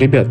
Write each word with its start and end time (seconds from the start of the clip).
Ребят, 0.00 0.28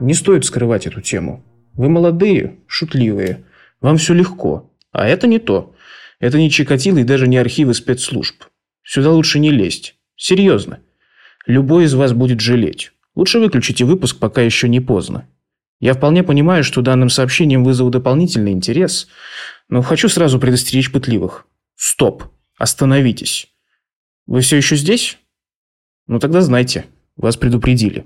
не 0.00 0.14
стоит 0.14 0.44
скрывать 0.44 0.88
эту 0.88 1.00
тему. 1.00 1.44
Вы 1.74 1.88
молодые, 1.88 2.58
шутливые. 2.66 3.44
Вам 3.80 3.96
все 3.96 4.14
легко. 4.14 4.74
А 4.90 5.06
это 5.06 5.28
не 5.28 5.38
то. 5.38 5.76
Это 6.18 6.38
не 6.38 6.50
Чикатило 6.50 6.98
и 6.98 7.04
даже 7.04 7.28
не 7.28 7.36
архивы 7.36 7.72
спецслужб. 7.74 8.42
Сюда 8.82 9.12
лучше 9.12 9.38
не 9.38 9.52
лезть. 9.52 9.94
Серьезно. 10.16 10.80
Любой 11.46 11.84
из 11.84 11.94
вас 11.94 12.12
будет 12.14 12.40
жалеть. 12.40 12.90
Лучше 13.14 13.38
выключите 13.38 13.84
выпуск, 13.84 14.18
пока 14.18 14.42
еще 14.42 14.68
не 14.68 14.80
поздно. 14.80 15.28
Я 15.78 15.94
вполне 15.94 16.24
понимаю, 16.24 16.64
что 16.64 16.82
данным 16.82 17.08
сообщением 17.08 17.62
вызову 17.62 17.90
дополнительный 17.90 18.50
интерес, 18.50 19.06
но 19.68 19.82
хочу 19.82 20.08
сразу 20.08 20.40
предостеречь 20.40 20.90
пытливых. 20.90 21.46
Стоп. 21.76 22.24
Остановитесь. 22.58 23.46
Вы 24.26 24.40
все 24.40 24.56
еще 24.56 24.74
здесь? 24.74 25.16
Ну 26.08 26.18
тогда 26.18 26.40
знайте, 26.40 26.86
вас 27.14 27.36
предупредили. 27.36 28.04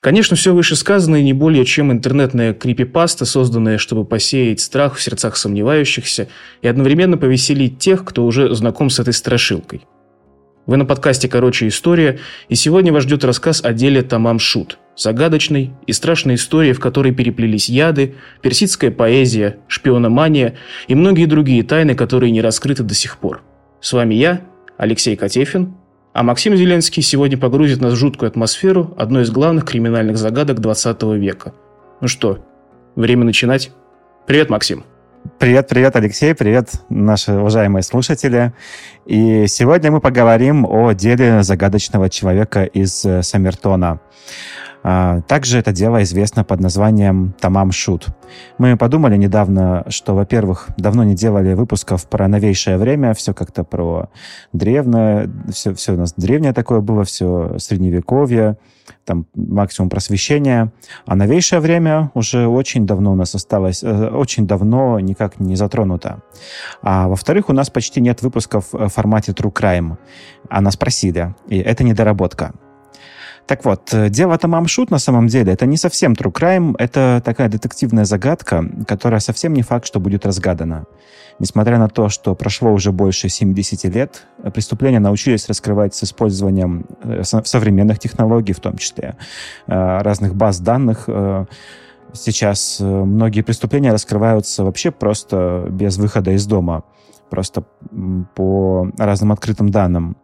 Конечно, 0.00 0.36
все 0.36 0.54
вышесказанное 0.54 1.22
не 1.22 1.32
более 1.32 1.64
чем 1.64 1.90
интернетная 1.90 2.54
крипипаста, 2.54 3.24
созданная, 3.24 3.78
чтобы 3.78 4.04
посеять 4.04 4.60
страх 4.60 4.94
в 4.94 5.02
сердцах 5.02 5.36
сомневающихся 5.36 6.28
и 6.62 6.68
одновременно 6.68 7.18
повеселить 7.18 7.78
тех, 7.78 8.04
кто 8.04 8.24
уже 8.24 8.54
знаком 8.54 8.90
с 8.90 9.00
этой 9.00 9.12
страшилкой. 9.12 9.86
Вы 10.66 10.76
на 10.76 10.84
подкасте 10.84 11.28
«Короче, 11.28 11.66
история», 11.66 12.20
и 12.48 12.54
сегодня 12.54 12.92
вас 12.92 13.04
ждет 13.04 13.24
рассказ 13.24 13.64
о 13.64 13.72
деле 13.72 14.02
Тамам 14.02 14.38
Шут. 14.38 14.78
Загадочной 14.96 15.72
и 15.86 15.92
страшной 15.92 16.34
истории, 16.34 16.72
в 16.72 16.78
которой 16.78 17.12
переплелись 17.12 17.68
яды, 17.68 18.14
персидская 18.42 18.90
поэзия, 18.90 19.58
шпиономания 19.66 20.58
и 20.86 20.94
многие 20.94 21.24
другие 21.24 21.64
тайны, 21.64 21.94
которые 21.94 22.30
не 22.30 22.42
раскрыты 22.42 22.82
до 22.84 22.94
сих 22.94 23.16
пор. 23.16 23.42
С 23.80 23.92
вами 23.94 24.14
я, 24.14 24.42
Алексей 24.76 25.16
Котефин, 25.16 25.74
а 26.18 26.24
Максим 26.24 26.56
Зеленский 26.56 27.00
сегодня 27.00 27.38
погрузит 27.38 27.80
нас 27.80 27.92
в 27.92 27.96
жуткую 27.96 28.26
атмосферу 28.26 28.92
одной 28.98 29.22
из 29.22 29.30
главных 29.30 29.64
криминальных 29.64 30.18
загадок 30.18 30.58
20 30.58 31.00
века. 31.14 31.54
Ну 32.00 32.08
что, 32.08 32.44
время 32.96 33.24
начинать? 33.24 33.70
Привет, 34.26 34.50
Максим. 34.50 34.82
Привет, 35.38 35.68
привет, 35.68 35.94
Алексей, 35.94 36.34
привет, 36.34 36.72
наши 36.88 37.30
уважаемые 37.30 37.84
слушатели. 37.84 38.52
И 39.06 39.46
сегодня 39.46 39.92
мы 39.92 40.00
поговорим 40.00 40.66
о 40.66 40.92
деле 40.92 41.44
загадочного 41.44 42.10
человека 42.10 42.64
из 42.64 43.04
э, 43.04 43.22
Самертона. 43.22 44.00
А, 44.82 45.20
также 45.22 45.58
это 45.58 45.72
дело 45.72 46.02
известно 46.02 46.44
под 46.44 46.60
названием 46.60 47.34
«Тамам 47.40 47.72
Шут». 47.72 48.08
Мы 48.58 48.76
подумали 48.76 49.16
недавно, 49.16 49.84
что, 49.88 50.14
во-первых, 50.14 50.68
давно 50.76 51.04
не 51.04 51.14
делали 51.14 51.54
выпусков 51.54 52.08
про 52.08 52.28
новейшее 52.28 52.76
время, 52.76 53.14
все 53.14 53.34
как-то 53.34 53.64
про 53.64 54.08
древнее, 54.52 55.30
все, 55.50 55.74
все 55.74 55.94
у 55.94 55.96
нас 55.96 56.14
древнее 56.16 56.52
такое 56.52 56.80
было, 56.80 57.04
все 57.04 57.58
средневековье, 57.58 58.56
там 59.04 59.26
максимум 59.34 59.90
просвещения. 59.90 60.72
А 61.06 61.16
новейшее 61.16 61.60
время 61.60 62.10
уже 62.14 62.46
очень 62.46 62.86
давно 62.86 63.12
у 63.12 63.14
нас 63.14 63.34
осталось, 63.34 63.82
э, 63.82 64.08
очень 64.10 64.46
давно 64.46 65.00
никак 65.00 65.40
не 65.40 65.56
затронуто. 65.56 66.22
А 66.82 67.08
во-вторых, 67.08 67.48
у 67.48 67.52
нас 67.52 67.70
почти 67.70 68.00
нет 68.00 68.22
выпусков 68.22 68.66
в 68.72 68.88
формате 68.88 69.32
True 69.32 69.52
Crime. 69.52 69.96
А 70.48 70.60
нас 70.60 70.76
просили, 70.76 71.34
и 71.48 71.58
это 71.58 71.84
недоработка. 71.84 72.52
Так 73.48 73.64
вот, 73.64 73.94
э, 73.94 74.10
дело 74.10 74.36
Тамамшут 74.36 74.90
на 74.90 74.98
самом 74.98 75.26
деле 75.26 75.54
это 75.54 75.64
не 75.64 75.78
совсем 75.78 76.12
true 76.12 76.30
crime, 76.30 76.74
это 76.78 77.22
такая 77.24 77.48
детективная 77.48 78.04
загадка, 78.04 78.62
которая 78.86 79.20
совсем 79.20 79.54
не 79.54 79.62
факт, 79.62 79.86
что 79.86 80.00
будет 80.00 80.26
разгадана. 80.26 80.84
Несмотря 81.38 81.78
на 81.78 81.88
то, 81.88 82.10
что 82.10 82.34
прошло 82.34 82.70
уже 82.70 82.92
больше 82.92 83.30
70 83.30 83.84
лет, 83.84 84.26
преступления 84.52 85.00
научились 85.00 85.48
раскрывать 85.48 85.94
с 85.94 86.04
использованием 86.04 86.84
э, 87.02 87.22
современных 87.22 87.98
технологий, 87.98 88.52
в 88.52 88.60
том 88.60 88.76
числе 88.76 89.16
э, 89.66 89.98
разных 90.02 90.34
баз 90.34 90.60
данных. 90.60 91.08
Сейчас 92.12 92.80
многие 92.80 93.42
преступления 93.42 93.92
раскрываются 93.92 94.64
вообще 94.64 94.90
просто 94.90 95.66
без 95.70 95.96
выхода 95.96 96.32
из 96.32 96.46
дома, 96.46 96.84
просто 97.30 97.64
по 98.34 98.90
разным 98.98 99.32
открытым 99.32 99.70
данным. 99.70 100.16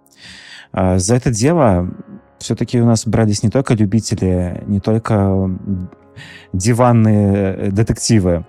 За 0.73 1.15
это 1.15 1.31
дело 1.31 1.91
все-таки 2.39 2.81
у 2.81 2.87
нас 2.87 3.07
брались 3.07 3.43
не 3.43 3.51
только 3.51 3.75
любители, 3.75 4.63
не 4.67 4.81
только 4.81 5.51
диванные 6.53 7.71
детективы, 7.71 8.45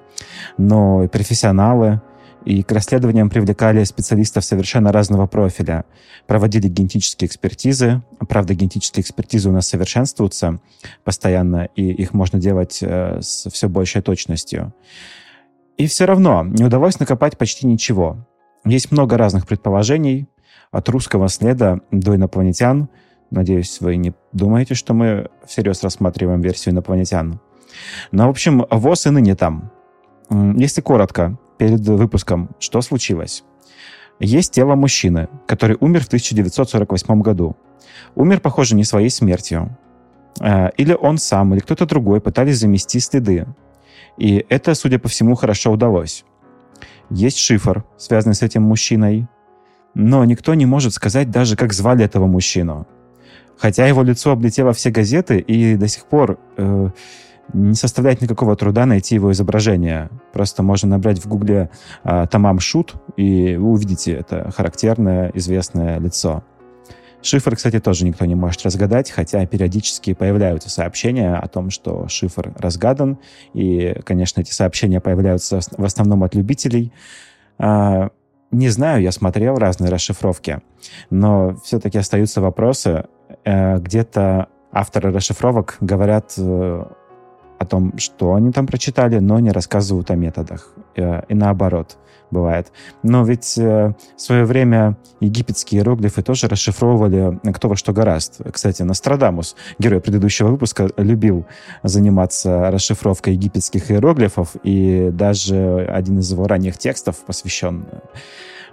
но 0.57 1.03
и 1.03 1.07
профессионалы. 1.07 2.01
И 2.46 2.62
к 2.62 2.72
расследованиям 2.72 3.31
привлекали 3.31 3.84
специалистов 3.85 4.46
совершенно 4.46 4.91
разного 4.91 5.25
профиля. 5.25 5.84
Проводили 6.28 6.68
генетические 6.68 7.28
экспертизы. 7.28 8.03
Правда, 8.29 8.53
генетические 8.53 9.01
экспертизы 9.01 9.50
у 9.50 9.51
нас 9.51 9.68
совершенствуются 9.68 10.59
постоянно, 11.03 11.69
и 11.75 11.90
их 11.91 12.13
можно 12.13 12.38
делать 12.38 12.84
э, 12.84 13.19
с 13.19 13.50
все 13.50 13.67
большей 13.67 14.03
точностью. 14.03 14.75
И 15.78 15.88
все 15.88 16.06
равно 16.06 16.44
не 16.44 16.63
удалось 16.63 17.00
накопать 17.00 17.35
почти 17.35 17.66
ничего. 17.66 18.28
Есть 18.63 18.91
много 18.91 19.17
разных 19.17 19.47
предположений, 19.47 20.28
от 20.72 20.88
русского 20.90 21.29
следа 21.29 21.79
до 21.90 22.16
инопланетян– 22.16 22.90
Надеюсь, 23.35 23.81
вы 23.81 23.97
не 23.97 24.13
думаете, 24.31 24.75
что 24.75 24.94
мы 24.94 25.29
всерьез 25.46 25.84
рассматриваем 25.84 26.40
версию 26.40 26.73
инопланетян. 26.73 27.41
Но, 28.13 28.28
в 28.28 28.29
общем, 28.29 28.66
ВОЗ 28.72 29.07
и 29.07 29.09
ныне 29.09 29.35
там. 29.35 29.72
Если 30.29 30.79
коротко, 30.79 31.38
перед 31.57 31.81
выпуском, 31.81 32.51
что 32.59 32.79
случилось? 32.79 33.44
Есть 34.22 34.53
тело 34.53 34.75
мужчины, 34.75 35.28
который 35.47 35.75
умер 35.81 36.06
в 36.06 36.07
1948 36.07 37.22
году. 37.22 37.57
Умер, 38.16 38.40
похоже, 38.40 38.73
не 38.75 38.85
своей 38.85 39.09
смертью. 39.09 39.78
Э, 40.40 40.69
или 40.78 40.94
он 40.94 41.17
сам, 41.17 41.53
или 41.53 41.59
кто-то 41.59 41.85
другой 41.85 42.22
пытались 42.22 42.59
замести 42.59 43.02
следы. 43.02 43.47
И 44.17 44.46
это, 44.47 44.75
судя 44.75 44.97
по 44.97 45.09
всему, 45.09 45.35
хорошо 45.35 45.73
удалось. 45.73 46.23
Есть 47.09 47.40
шифр, 47.40 47.84
связанный 47.97 48.35
с 48.35 48.41
этим 48.41 48.63
мужчиной, 48.63 49.28
но 49.94 50.23
никто 50.23 50.53
не 50.53 50.66
может 50.66 50.94
сказать 50.94 51.29
даже, 51.29 51.57
как 51.57 51.73
звали 51.73 52.06
этого 52.06 52.28
мужчину. 52.28 52.88
Хотя 53.57 53.88
его 53.88 54.03
лицо 54.03 54.31
облетело 54.31 54.73
все 54.73 54.89
газеты, 54.89 55.39
и 55.39 55.75
до 55.75 55.88
сих 55.88 56.05
пор 56.05 56.38
э, 56.57 56.89
не 57.53 57.75
составляет 57.75 58.21
никакого 58.21 58.55
труда 58.55 58.85
найти 58.85 59.16
его 59.16 59.31
изображение. 59.31 60.09
Просто 60.33 60.63
можно 60.63 60.89
набрать 60.89 61.19
в 61.19 61.27
гугле 61.27 61.69
э, 62.03 62.27
«Тамам 62.29 62.59
Шут», 62.59 62.95
и 63.17 63.55
вы 63.55 63.69
увидите 63.69 64.13
это 64.13 64.51
характерное, 64.51 65.31
известное 65.33 65.99
лицо. 65.99 66.43
Шифр, 67.25 67.55
кстати, 67.55 67.79
тоже 67.79 68.05
никто 68.05 68.23
не 68.25 68.35
может 68.35 68.61
разгадать, 68.63 69.09
хотя 69.09 69.43
периодически 69.47 70.13
появляются 70.13 70.69
сообщения 70.69 71.33
о 71.33 71.47
том, 71.47 71.72
что 71.72 72.07
шифр 72.07 72.53
разгадан, 72.55 73.17
и, 73.55 73.95
конечно, 74.03 74.41
эти 74.41 74.51
сообщения 74.51 74.99
появляются 74.99 75.59
в 75.75 75.83
основном 75.83 76.23
от 76.23 76.35
любителей. 76.35 76.93
А, 77.57 78.09
не 78.51 78.69
знаю, 78.69 79.01
я 79.01 79.11
смотрел 79.11 79.55
разные 79.55 79.89
расшифровки, 79.89 80.59
но 81.09 81.55
все-таки 81.63 81.97
остаются 81.97 82.41
вопросы, 82.41 83.05
где-то 83.45 84.50
авторы 84.75 85.11
расшифровок 85.11 85.78
говорят 85.79 86.33
э, 86.38 86.83
о 87.57 87.66
том, 87.66 87.97
что 87.97 88.33
они 88.33 88.51
там 88.51 88.67
прочитали, 88.67 89.19
но 89.19 89.39
не 89.39 89.51
рассказывают 89.51 90.11
о 90.11 90.16
методах. 90.16 90.73
Э, 90.97 91.22
и 91.29 91.33
наоборот 91.33 91.97
бывает. 92.29 92.72
Но 93.03 93.23
ведь 93.23 93.55
в 93.55 93.95
свое 94.17 94.45
время 94.45 94.97
египетские 95.22 95.79
иероглифы 95.79 96.22
тоже 96.23 96.47
расшифровывали 96.47 97.39
кто 97.53 97.69
во 97.69 97.75
что 97.78 97.94
гораст. 97.94 98.41
Кстати, 98.51 98.81
Нострадамус, 98.81 99.55
герой 99.79 100.01
предыдущего 100.01 100.50
выпуска, 100.50 100.89
любил 100.97 101.45
заниматься 101.84 102.72
расшифровкой 102.72 103.35
египетских 103.35 103.91
иероглифов, 103.91 104.55
и 104.64 105.11
даже 105.14 105.85
один 105.85 106.19
из 106.19 106.29
его 106.31 106.47
ранних 106.47 106.78
текстов 106.78 107.17
посвящен 107.25 107.85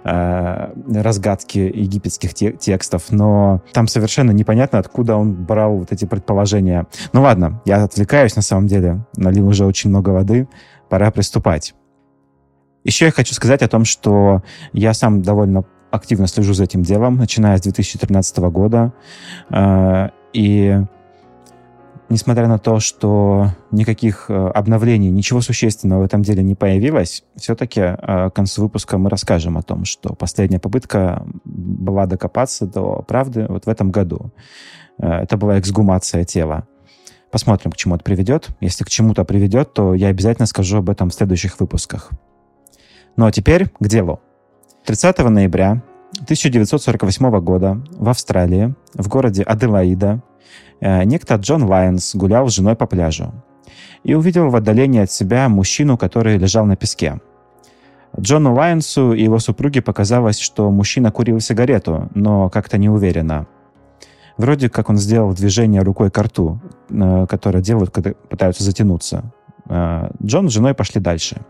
э, 0.03 0.73
разгадки 1.01 1.59
египетских 1.59 2.33
те 2.33 2.51
текстов, 2.51 3.11
но 3.11 3.61
там 3.73 3.87
совершенно 3.87 4.31
непонятно, 4.31 4.79
откуда 4.79 5.15
он 5.15 5.33
брал 5.33 5.77
вот 5.77 5.91
эти 5.91 6.05
предположения. 6.05 6.87
Ну 7.13 7.21
ладно, 7.21 7.61
я 7.65 7.83
отвлекаюсь 7.83 8.35
на 8.35 8.41
самом 8.41 8.67
деле, 8.67 9.05
налил 9.15 9.47
уже 9.47 9.65
очень 9.65 9.89
много 9.89 10.09
воды, 10.09 10.47
пора 10.89 11.11
приступать. 11.11 11.73
Еще 12.83 13.05
я 13.05 13.11
хочу 13.11 13.33
сказать 13.33 13.61
о 13.61 13.67
том, 13.67 13.85
что 13.85 14.43
я 14.73 14.93
сам 14.93 15.21
довольно 15.21 15.63
активно 15.89 16.27
слежу 16.27 16.53
за 16.53 16.63
этим 16.65 16.81
делом, 16.81 17.17
начиная 17.17 17.57
с 17.57 17.61
2013 17.61 18.37
года. 18.37 18.93
Э, 19.49 20.09
и 20.33 20.83
несмотря 22.09 22.47
на 22.47 22.59
то, 22.59 22.79
что 22.79 23.47
никаких 23.71 24.29
э, 24.29 24.33
обновлений, 24.33 25.09
ничего 25.09 25.41
существенного 25.41 26.01
в 26.01 26.05
этом 26.05 26.21
деле 26.21 26.43
не 26.43 26.55
появилось, 26.55 27.23
все-таки 27.35 27.81
э, 27.81 27.95
к 28.29 28.31
концу 28.33 28.63
выпуска 28.63 28.97
мы 28.97 29.09
расскажем 29.09 29.57
о 29.57 29.61
том, 29.61 29.85
что 29.85 30.13
последняя 30.13 30.59
попытка 30.59 31.25
была 31.43 32.05
докопаться 32.05 32.65
до 32.65 33.01
правды 33.01 33.45
вот 33.47 33.65
в 33.65 33.69
этом 33.69 33.91
году. 33.91 34.31
Э, 34.99 35.23
это 35.23 35.37
была 35.37 35.59
эксгумация 35.59 36.23
тела. 36.23 36.67
Посмотрим, 37.31 37.71
к 37.71 37.77
чему 37.77 37.95
это 37.95 38.03
приведет. 38.03 38.49
Если 38.59 38.83
к 38.83 38.89
чему-то 38.89 39.23
приведет, 39.25 39.73
то 39.73 39.95
я 39.95 40.09
обязательно 40.09 40.45
скажу 40.45 40.77
об 40.77 40.89
этом 40.89 41.09
в 41.09 41.13
следующих 41.13 41.59
выпусках. 41.59 42.11
Ну 43.15 43.25
а 43.25 43.31
теперь 43.31 43.69
к 43.69 43.87
делу. 43.87 44.19
30 44.85 45.17
ноября 45.29 45.81
1948 46.21 47.39
года 47.39 47.81
в 47.91 48.09
Австралии, 48.09 48.75
в 48.93 49.07
городе 49.07 49.43
Аделаида, 49.43 50.21
некто 50.81 51.35
Джон 51.35 51.63
Лайонс 51.63 52.15
гулял 52.15 52.49
с 52.49 52.53
женой 52.53 52.75
по 52.75 52.85
пляжу 52.85 53.33
и 54.03 54.13
увидел 54.13 54.49
в 54.49 54.55
отдалении 54.55 55.01
от 55.01 55.11
себя 55.11 55.49
мужчину, 55.49 55.97
который 55.97 56.37
лежал 56.37 56.65
на 56.65 56.75
песке. 56.75 57.19
Джону 58.19 58.53
Лайонсу 58.53 59.13
и 59.13 59.23
его 59.23 59.39
супруге 59.39 59.81
показалось, 59.81 60.39
что 60.39 60.69
мужчина 60.69 61.11
курил 61.11 61.39
сигарету, 61.39 62.09
но 62.13 62.49
как-то 62.49 62.77
не 62.77 62.89
уверенно. 62.89 63.47
Вроде 64.37 64.69
как 64.69 64.89
он 64.89 64.97
сделал 64.97 65.33
движение 65.33 65.81
рукой 65.81 66.11
к 66.11 66.17
рту, 66.21 66.59
э, 66.89 67.25
которое 67.27 67.61
делают, 67.61 67.91
когда 67.91 68.13
пытаются 68.29 68.63
затянуться. 68.63 69.31
Э, 69.67 70.09
Джон 70.23 70.49
с 70.49 70.53
женой 70.53 70.73
пошли 70.73 71.01
дальше. 71.01 71.41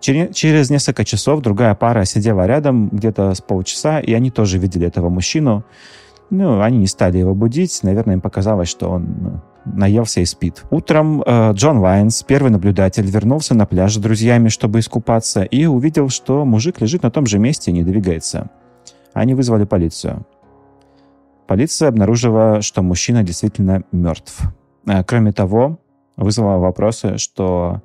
Через 0.00 0.70
несколько 0.70 1.04
часов 1.04 1.42
другая 1.42 1.74
пара 1.74 2.04
сидела 2.04 2.46
рядом 2.46 2.88
где-то 2.88 3.34
с 3.34 3.40
полчаса, 3.40 3.98
и 3.98 4.12
они 4.12 4.30
тоже 4.30 4.56
видели 4.58 4.86
этого 4.86 5.08
мужчину. 5.08 5.64
Ну, 6.30 6.60
они 6.60 6.78
не 6.78 6.86
стали 6.86 7.18
его 7.18 7.34
будить. 7.34 7.80
Наверное, 7.82 8.14
им 8.14 8.20
показалось, 8.20 8.68
что 8.68 8.88
он 8.88 9.16
ну, 9.20 9.40
наелся 9.64 10.20
и 10.20 10.24
спит. 10.24 10.64
Утром 10.70 11.22
э, 11.26 11.52
Джон 11.52 11.78
Лайонс, 11.78 12.22
первый 12.22 12.50
наблюдатель, 12.50 13.04
вернулся 13.04 13.54
на 13.54 13.66
пляж 13.66 13.94
с 13.94 13.98
друзьями, 13.98 14.48
чтобы 14.48 14.78
искупаться, 14.78 15.42
и 15.42 15.66
увидел, 15.66 16.08
что 16.08 16.44
мужик 16.44 16.80
лежит 16.80 17.02
на 17.02 17.10
том 17.10 17.26
же 17.26 17.38
месте 17.38 17.70
и 17.70 17.74
не 17.74 17.82
двигается. 17.82 18.48
Они 19.12 19.34
вызвали 19.34 19.64
полицию. 19.64 20.24
Полиция 21.48 21.88
обнаружила, 21.88 22.62
что 22.62 22.80
мужчина 22.82 23.24
действительно 23.24 23.82
мертв. 23.90 24.40
Э, 24.86 25.02
кроме 25.02 25.32
того, 25.32 25.80
вызвала 26.16 26.58
вопросы, 26.58 27.18
что 27.18 27.82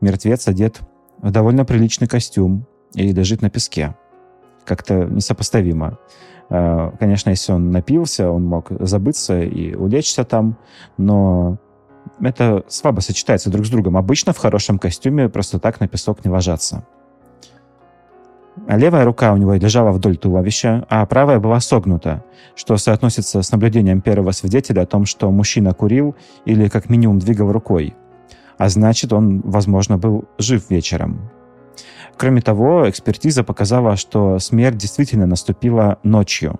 мертвец 0.00 0.48
одет 0.48 0.80
в 1.18 1.30
довольно 1.30 1.64
приличный 1.64 2.08
костюм 2.08 2.66
и 2.94 3.12
лежит 3.12 3.42
на 3.42 3.50
песке. 3.50 3.94
Как-то 4.64 5.04
несопоставимо. 5.04 5.98
Э, 6.50 6.92
конечно, 6.98 7.30
если 7.30 7.52
он 7.52 7.70
напился, 7.70 8.30
он 8.30 8.44
мог 8.44 8.68
забыться 8.80 9.42
и 9.42 9.74
улечься 9.74 10.24
там, 10.24 10.56
но 10.96 11.58
это 12.20 12.64
слабо 12.68 13.00
сочетается 13.00 13.50
друг 13.50 13.66
с 13.66 13.70
другом. 13.70 13.96
Обычно 13.96 14.32
в 14.32 14.38
хорошем 14.38 14.78
костюме 14.78 15.28
просто 15.28 15.58
так 15.58 15.80
на 15.80 15.88
песок 15.88 16.24
не 16.24 16.30
ложатся. 16.30 16.86
Левая 18.68 19.04
рука 19.04 19.32
у 19.32 19.36
него 19.36 19.54
лежала 19.54 19.90
вдоль 19.90 20.16
туловища, 20.16 20.86
а 20.88 21.04
правая 21.04 21.38
была 21.38 21.60
согнута, 21.60 22.24
что 22.54 22.76
соотносится 22.78 23.42
с 23.42 23.52
наблюдением 23.52 24.00
первого 24.00 24.30
свидетеля 24.30 24.82
о 24.82 24.86
том, 24.86 25.04
что 25.04 25.30
мужчина 25.30 25.74
курил 25.74 26.16
или 26.46 26.68
как 26.68 26.88
минимум 26.88 27.18
двигал 27.18 27.52
рукой. 27.52 27.94
А 28.56 28.70
значит, 28.70 29.12
он, 29.12 29.42
возможно, 29.42 29.98
был 29.98 30.24
жив 30.38 30.70
вечером. 30.70 31.30
Кроме 32.16 32.40
того, 32.40 32.88
экспертиза 32.88 33.44
показала, 33.44 33.96
что 33.96 34.38
смерть 34.38 34.76
действительно 34.76 35.26
наступила 35.26 35.98
ночью. 36.02 36.58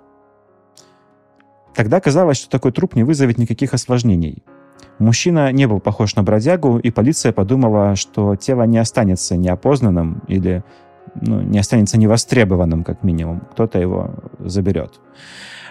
Тогда 1.74 2.00
казалось, 2.00 2.38
что 2.38 2.50
такой 2.50 2.72
труп 2.72 2.94
не 2.94 3.04
вызовет 3.04 3.38
никаких 3.38 3.74
осложнений. 3.74 4.42
Мужчина 4.98 5.52
не 5.52 5.66
был 5.66 5.80
похож 5.80 6.14
на 6.16 6.22
бродягу, 6.22 6.78
и 6.78 6.90
полиция 6.90 7.32
подумала, 7.32 7.96
что 7.96 8.36
тело 8.36 8.62
не 8.64 8.78
останется 8.78 9.36
неопознанным 9.36 10.22
или 10.26 10.64
ну, 11.14 11.40
не 11.40 11.58
останется 11.58 11.98
невостребованным, 11.98 12.84
как 12.84 13.02
минимум. 13.02 13.40
Кто-то 13.52 13.78
его 13.78 14.14
заберет. 14.38 15.00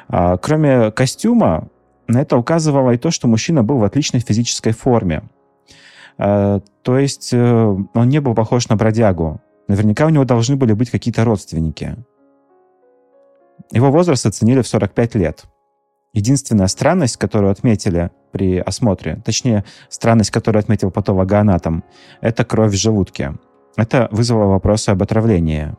А, 0.07 0.37
кроме 0.37 0.91
костюма, 0.91 1.67
на 2.07 2.21
это 2.21 2.37
указывало 2.37 2.91
и 2.91 2.97
то, 2.97 3.11
что 3.11 3.27
мужчина 3.27 3.63
был 3.63 3.77
в 3.77 3.83
отличной 3.83 4.19
физической 4.19 4.73
форме. 4.73 5.23
А, 6.17 6.61
то 6.83 6.97
есть 6.97 7.33
э, 7.33 7.77
он 7.93 8.09
не 8.09 8.21
был 8.21 8.35
похож 8.35 8.69
на 8.69 8.75
бродягу. 8.75 9.41
Наверняка 9.67 10.05
у 10.05 10.09
него 10.09 10.25
должны 10.25 10.55
были 10.55 10.73
быть 10.73 10.91
какие-то 10.91 11.23
родственники. 11.23 11.95
Его 13.71 13.91
возраст 13.91 14.25
оценили 14.25 14.61
в 14.61 14.67
45 14.67 15.15
лет. 15.15 15.45
Единственная 16.13 16.67
странность, 16.67 17.17
которую 17.17 17.51
отметили 17.51 18.11
при 18.31 18.59
осмотре, 18.59 19.21
точнее, 19.25 19.65
странность, 19.89 20.31
которую 20.31 20.61
отметил 20.61 20.91
патологоанатом, 20.91 21.83
это 22.21 22.45
кровь 22.45 22.71
в 22.71 22.77
желудке. 22.77 23.33
Это 23.75 24.07
вызвало 24.11 24.45
вопросы 24.45 24.89
об 24.91 25.03
отравлении. 25.03 25.75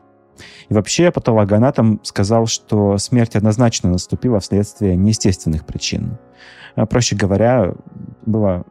И 0.69 0.73
вообще 0.73 1.11
патологоанатом 1.11 1.99
сказал, 2.03 2.45
что 2.45 2.97
смерть 2.97 3.35
однозначно 3.35 3.89
наступила 3.89 4.39
вследствие 4.39 4.95
неестественных 4.95 5.65
причин. 5.65 6.17
А, 6.75 6.85
проще 6.85 7.15
говоря, 7.15 7.73
было, 8.25 8.63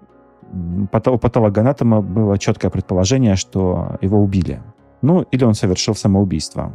у 0.52 0.86
патологоанатома 1.18 2.02
было 2.02 2.38
четкое 2.38 2.70
предположение, 2.70 3.34
что 3.34 3.98
его 4.00 4.20
убили. 4.20 4.62
Ну, 5.02 5.22
или 5.22 5.44
он 5.44 5.54
совершил 5.54 5.94
самоубийство. 5.94 6.72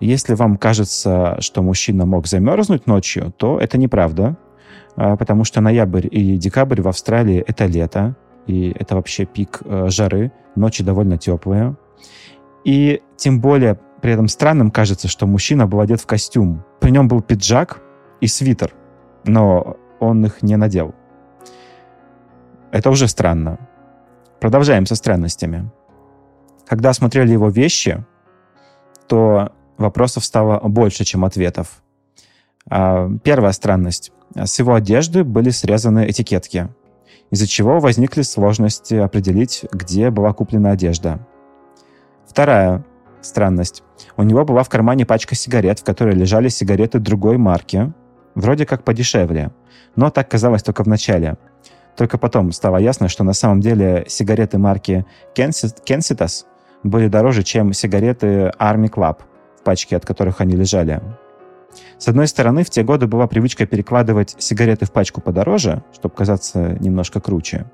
Если 0.00 0.34
вам 0.34 0.56
кажется, 0.56 1.36
что 1.40 1.62
мужчина 1.62 2.04
мог 2.04 2.26
замерзнуть 2.26 2.86
ночью, 2.86 3.32
то 3.36 3.58
это 3.58 3.78
неправда, 3.78 4.36
а, 4.94 5.16
потому 5.16 5.44
что 5.44 5.60
ноябрь 5.60 6.06
и 6.10 6.36
декабрь 6.36 6.82
в 6.82 6.88
Австралии— 6.88 7.42
это 7.46 7.66
лето, 7.66 8.16
и 8.46 8.70
это 8.78 8.94
вообще 8.94 9.24
пик 9.24 9.60
э, 9.64 9.88
жары, 9.88 10.32
ночи 10.54 10.84
довольно 10.84 11.18
теплые. 11.18 11.76
И 12.64 13.02
тем 13.16 13.40
более 13.40 13.78
при 14.00 14.12
этом 14.12 14.28
странным 14.28 14.70
кажется, 14.70 15.08
что 15.08 15.26
мужчина 15.26 15.66
был 15.66 15.80
одет 15.80 16.00
в 16.00 16.06
костюм. 16.06 16.64
При 16.80 16.90
нем 16.90 17.08
был 17.08 17.22
пиджак 17.22 17.82
и 18.20 18.26
свитер, 18.26 18.72
но 19.24 19.76
он 19.98 20.24
их 20.24 20.42
не 20.42 20.56
надел. 20.56 20.94
Это 22.70 22.90
уже 22.90 23.08
странно. 23.08 23.58
Продолжаем 24.40 24.86
со 24.86 24.94
странностями. 24.94 25.70
Когда 26.66 26.90
осмотрели 26.90 27.32
его 27.32 27.48
вещи, 27.48 28.04
то 29.08 29.52
вопросов 29.78 30.24
стало 30.24 30.58
больше, 30.60 31.04
чем 31.04 31.24
ответов. 31.24 31.82
А, 32.68 33.08
первая 33.22 33.52
странность. 33.52 34.12
С 34.34 34.58
его 34.58 34.74
одежды 34.74 35.24
были 35.24 35.50
срезаны 35.50 36.10
этикетки 36.10 36.68
из-за 37.30 37.46
чего 37.46 37.80
возникли 37.80 38.22
сложности 38.22 38.94
определить, 38.94 39.64
где 39.72 40.10
была 40.10 40.32
куплена 40.32 40.72
одежда. 40.72 41.20
Вторая 42.26 42.84
странность. 43.20 43.82
У 44.16 44.22
него 44.22 44.44
была 44.44 44.62
в 44.62 44.68
кармане 44.68 45.06
пачка 45.06 45.34
сигарет, 45.34 45.80
в 45.80 45.84
которой 45.84 46.14
лежали 46.14 46.48
сигареты 46.48 46.98
другой 46.98 47.38
марки, 47.38 47.92
вроде 48.34 48.66
как 48.66 48.84
подешевле, 48.84 49.50
но 49.96 50.10
так 50.10 50.30
казалось 50.30 50.62
только 50.62 50.84
в 50.84 50.88
начале. 50.88 51.36
Только 51.96 52.18
потом 52.18 52.52
стало 52.52 52.76
ясно, 52.76 53.08
что 53.08 53.24
на 53.24 53.32
самом 53.32 53.60
деле 53.60 54.04
сигареты 54.06 54.58
марки 54.58 55.06
Kensitas 55.34 56.44
были 56.86 57.08
дороже, 57.08 57.42
чем 57.42 57.72
сигареты 57.72 58.52
Army 58.58 58.90
Club, 58.90 59.18
в 59.60 59.62
пачке 59.62 59.96
от 59.96 60.06
которых 60.06 60.40
они 60.40 60.56
лежали. 60.56 61.02
С 61.98 62.08
одной 62.08 62.26
стороны, 62.26 62.64
в 62.64 62.70
те 62.70 62.82
годы 62.82 63.06
была 63.06 63.26
привычка 63.26 63.66
перекладывать 63.66 64.34
сигареты 64.38 64.86
в 64.86 64.92
пачку 64.92 65.20
подороже, 65.20 65.82
чтобы 65.92 66.14
казаться 66.14 66.76
немножко 66.80 67.20
круче. 67.20 67.66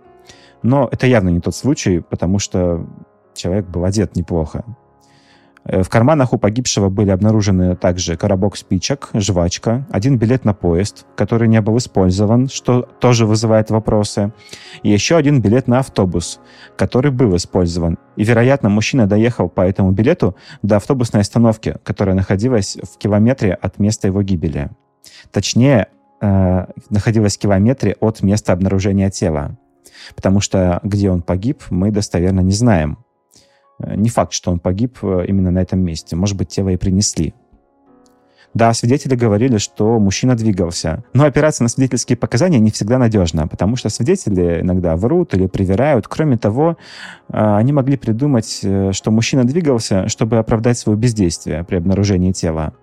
Но 0.63 0.89
это 0.91 1.07
явно 1.07 1.29
не 1.29 1.41
тот 1.41 1.55
случай, 1.55 2.01
потому 2.01 2.39
что 2.39 2.87
человек 3.35 3.67
был 3.67 3.85
одет 3.85 4.17
неплохо. 4.17 4.65
Э, 5.65 5.83
в 5.83 5.89
карманах 5.89 6.33
у 6.33 6.39
погибшего 6.39 6.89
были 6.89 7.11
обнаружены 7.11 7.77
также 7.77 8.17
коробок 8.17 8.57
спичек, 8.57 9.11
жвачка, 9.15 9.87
один 9.91 10.19
билет 10.19 10.45
на 10.45 10.55
поезд, 10.55 11.07
который 11.17 11.49
не 11.49 11.61
был 11.61 11.79
использован, 11.79 12.49
что 12.49 12.83
тоже 12.83 13.27
вызывает 13.27 13.71
вопросы, 13.71 14.33
и 14.83 14.91
еще 14.91 15.17
один 15.17 15.41
билет 15.41 15.69
на 15.69 15.79
автобус, 15.79 16.41
который 16.77 17.11
был 17.11 17.37
использован. 17.37 17.99
И, 18.17 18.25
вероятно, 18.25 18.69
мужчина 18.69 19.07
доехал 19.07 19.49
по 19.49 19.63
этому 19.63 19.93
билету 19.93 20.37
до 20.63 20.77
автобусной 20.77 21.21
остановки, 21.21 21.77
которая 21.85 22.15
находилась 22.15 22.77
в 22.77 22.99
километре 22.99 23.55
от 23.55 23.79
места 23.79 24.09
его 24.09 24.23
гибели. 24.23 24.71
Точнее, 25.31 25.89
э, 26.21 26.67
находилась 26.91 27.37
в 27.37 27.41
километре 27.41 27.97
от 28.01 28.23
места 28.23 28.53
обнаружения 28.53 29.11
тела. 29.11 29.57
Потому 30.15 30.41
что 30.41 30.81
где 30.83 31.11
он 31.11 31.23
погиб, 31.23 31.63
мы 31.71 31.91
достоверно 31.91 32.41
не 32.41 32.53
знаем. 32.53 32.99
Э, 33.83 33.97
не 33.97 34.09
факт, 34.09 34.33
что 34.33 34.51
он 34.51 34.59
погиб 34.59 34.99
э, 35.03 35.25
именно 35.27 35.51
на 35.51 35.61
этом 35.61 35.81
месте. 35.81 36.17
Может 36.17 36.37
быть, 36.37 36.49
тело 36.49 36.71
и 36.71 36.77
принесли. 36.77 37.35
Да, 38.55 38.75
свидетели 38.75 39.15
говорили, 39.15 39.57
что 39.57 39.99
мужчина 39.99 40.37
двигался. 40.37 41.05
Но 41.15 41.25
опираться 41.25 41.63
на 41.63 41.71
свидетельские 41.71 42.19
показания 42.19 42.59
не 42.59 42.71
всегда 42.71 42.99
надежно, 42.99 43.49
потому 43.49 43.77
что 43.77 43.89
свидетели 43.89 44.61
иногда 44.61 44.95
врут 44.95 45.33
или 45.33 45.47
привирают. 45.47 46.07
Кроме 46.07 46.37
того, 46.37 46.77
э, 47.29 47.57
они 47.57 47.73
могли 47.73 47.97
придумать, 47.97 48.61
что 48.93 49.11
мужчина 49.11 49.45
двигался, 49.45 50.09
чтобы 50.09 50.37
оправдать 50.37 50.79
свое 50.79 50.99
бездействие 50.99 51.65
при 51.65 51.77
обнаружении 51.77 52.33
тела. 52.33 52.75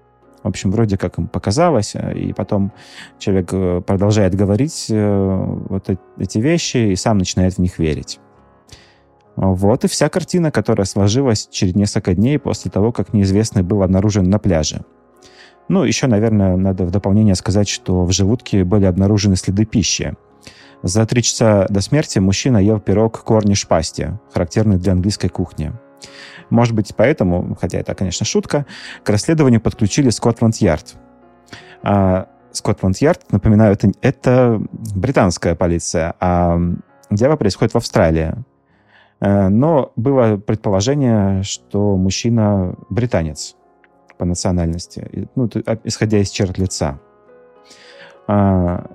В 0.41 0.47
общем, 0.47 0.71
вроде 0.71 0.97
как 0.97 1.19
им 1.19 1.27
показалось, 1.27 1.95
и 2.15 2.31
потом 2.31 2.71
человек 3.17 3.49
продолжает 3.85 4.33
говорить 4.35 4.85
вот 4.89 5.89
эти 6.17 6.37
вещи 6.37 6.77
и 6.77 6.95
сам 6.95 7.17
начинает 7.17 7.55
в 7.55 7.57
них 7.59 7.77
верить. 7.77 8.21
Вот 9.35 9.85
и 9.85 9.87
вся 9.87 10.09
картина, 10.09 10.51
которая 10.51 10.85
сложилась 10.85 11.47
через 11.49 11.75
несколько 11.75 12.13
дней 12.13 12.37
после 12.37 12.69
того, 12.69 12.91
как 12.91 13.13
неизвестный 13.13 13.63
был 13.63 13.83
обнаружен 13.83 14.29
на 14.29 14.39
пляже. 14.39 14.81
Ну, 15.69 15.83
еще, 15.83 16.07
наверное, 16.07 16.57
надо 16.57 16.85
в 16.85 16.91
дополнение 16.91 17.35
сказать, 17.35 17.69
что 17.69 18.03
в 18.03 18.11
желудке 18.11 18.63
были 18.63 18.85
обнаружены 18.85 19.35
следы 19.35 19.65
пищи. 19.65 20.15
За 20.81 21.05
три 21.05 21.21
часа 21.21 21.67
до 21.69 21.81
смерти 21.81 22.19
мужчина 22.19 22.57
ел 22.57 22.79
пирог 22.79 23.23
корниш 23.23 23.67
пасти, 23.67 24.17
характерный 24.33 24.77
для 24.77 24.93
английской 24.93 25.27
кухни. 25.27 25.73
Может 26.49 26.73
быть, 26.73 26.93
поэтому, 26.95 27.55
хотя 27.59 27.79
это, 27.79 27.93
конечно, 27.93 28.25
шутка, 28.25 28.65
к 29.03 29.09
расследованию 29.09 29.61
подключили 29.61 30.09
Скотланд-Ярд. 30.09 30.95
А 31.83 32.27
Скотланд-Ярд, 32.51 33.31
напоминаю, 33.31 33.73
это, 33.73 33.91
это 34.01 34.61
британская 34.71 35.55
полиция, 35.55 36.15
а 36.19 36.59
дело 37.11 37.35
происходит 37.35 37.73
в 37.73 37.77
Австралии. 37.77 38.33
Э, 39.19 39.49
но 39.49 39.91
было 39.95 40.37
предположение, 40.37 41.43
что 41.43 41.97
мужчина 41.97 42.75
британец 42.89 43.55
по 44.17 44.25
национальности, 44.25 45.29
ну, 45.35 45.49
а, 45.65 45.77
исходя 45.83 46.19
из 46.19 46.29
черт 46.29 46.57
лица. 46.57 46.99
А, 48.27 48.85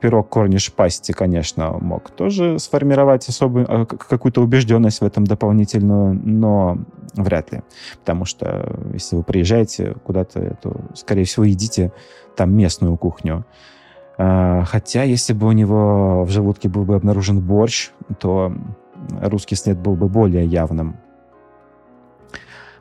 пирог 0.00 0.28
Корниш 0.28 0.72
Пасти, 0.72 1.12
конечно, 1.12 1.78
мог 1.78 2.10
тоже 2.10 2.58
сформировать 2.58 3.28
особую 3.28 3.66
а, 3.68 3.86
какую-то 3.86 4.42
убежденность 4.42 5.00
в 5.00 5.04
этом 5.04 5.24
дополнительную, 5.24 6.14
но 6.14 6.78
вряд 7.14 7.52
ли. 7.52 7.62
Потому 8.00 8.24
что 8.24 8.78
если 8.92 9.16
вы 9.16 9.22
приезжаете 9.22 9.94
куда-то, 10.04 10.56
то, 10.62 10.80
скорее 10.94 11.24
всего, 11.24 11.44
едите 11.44 11.92
там 12.36 12.54
местную 12.54 12.96
кухню. 12.96 13.44
Хотя, 14.16 15.02
если 15.04 15.32
бы 15.32 15.46
у 15.46 15.52
него 15.52 16.24
в 16.24 16.30
желудке 16.30 16.68
был 16.68 16.84
бы 16.84 16.94
обнаружен 16.94 17.40
борщ, 17.40 17.90
то 18.18 18.52
русский 19.20 19.56
след 19.56 19.78
был 19.78 19.94
бы 19.96 20.08
более 20.08 20.46
явным. 20.46 20.96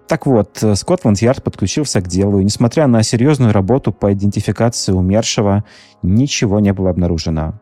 Так 0.07 0.25
вот, 0.25 0.63
Скотланд-Ярд 0.73 1.43
подключился 1.43 2.01
к 2.01 2.07
делу, 2.07 2.39
и 2.39 2.43
несмотря 2.43 2.87
на 2.87 3.03
серьезную 3.03 3.53
работу 3.53 3.93
по 3.93 4.11
идентификации 4.11 4.91
умершего, 4.91 5.63
ничего 6.01 6.59
не 6.59 6.73
было 6.73 6.89
обнаружено. 6.89 7.59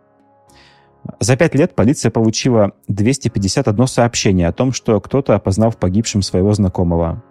За 1.20 1.36
пять 1.36 1.56
лет 1.56 1.76
полиция 1.76 2.10
получила 2.10 2.72
251 2.88 3.88
сообщение 3.88 4.48
о 4.48 4.54
том, 4.54 4.72
что 4.72 5.00
кто-то 5.02 5.36
опознал 5.36 5.72
в 5.72 5.78
погибшем 5.78 6.22
своего 6.22 6.54
знакомого. 6.54 7.24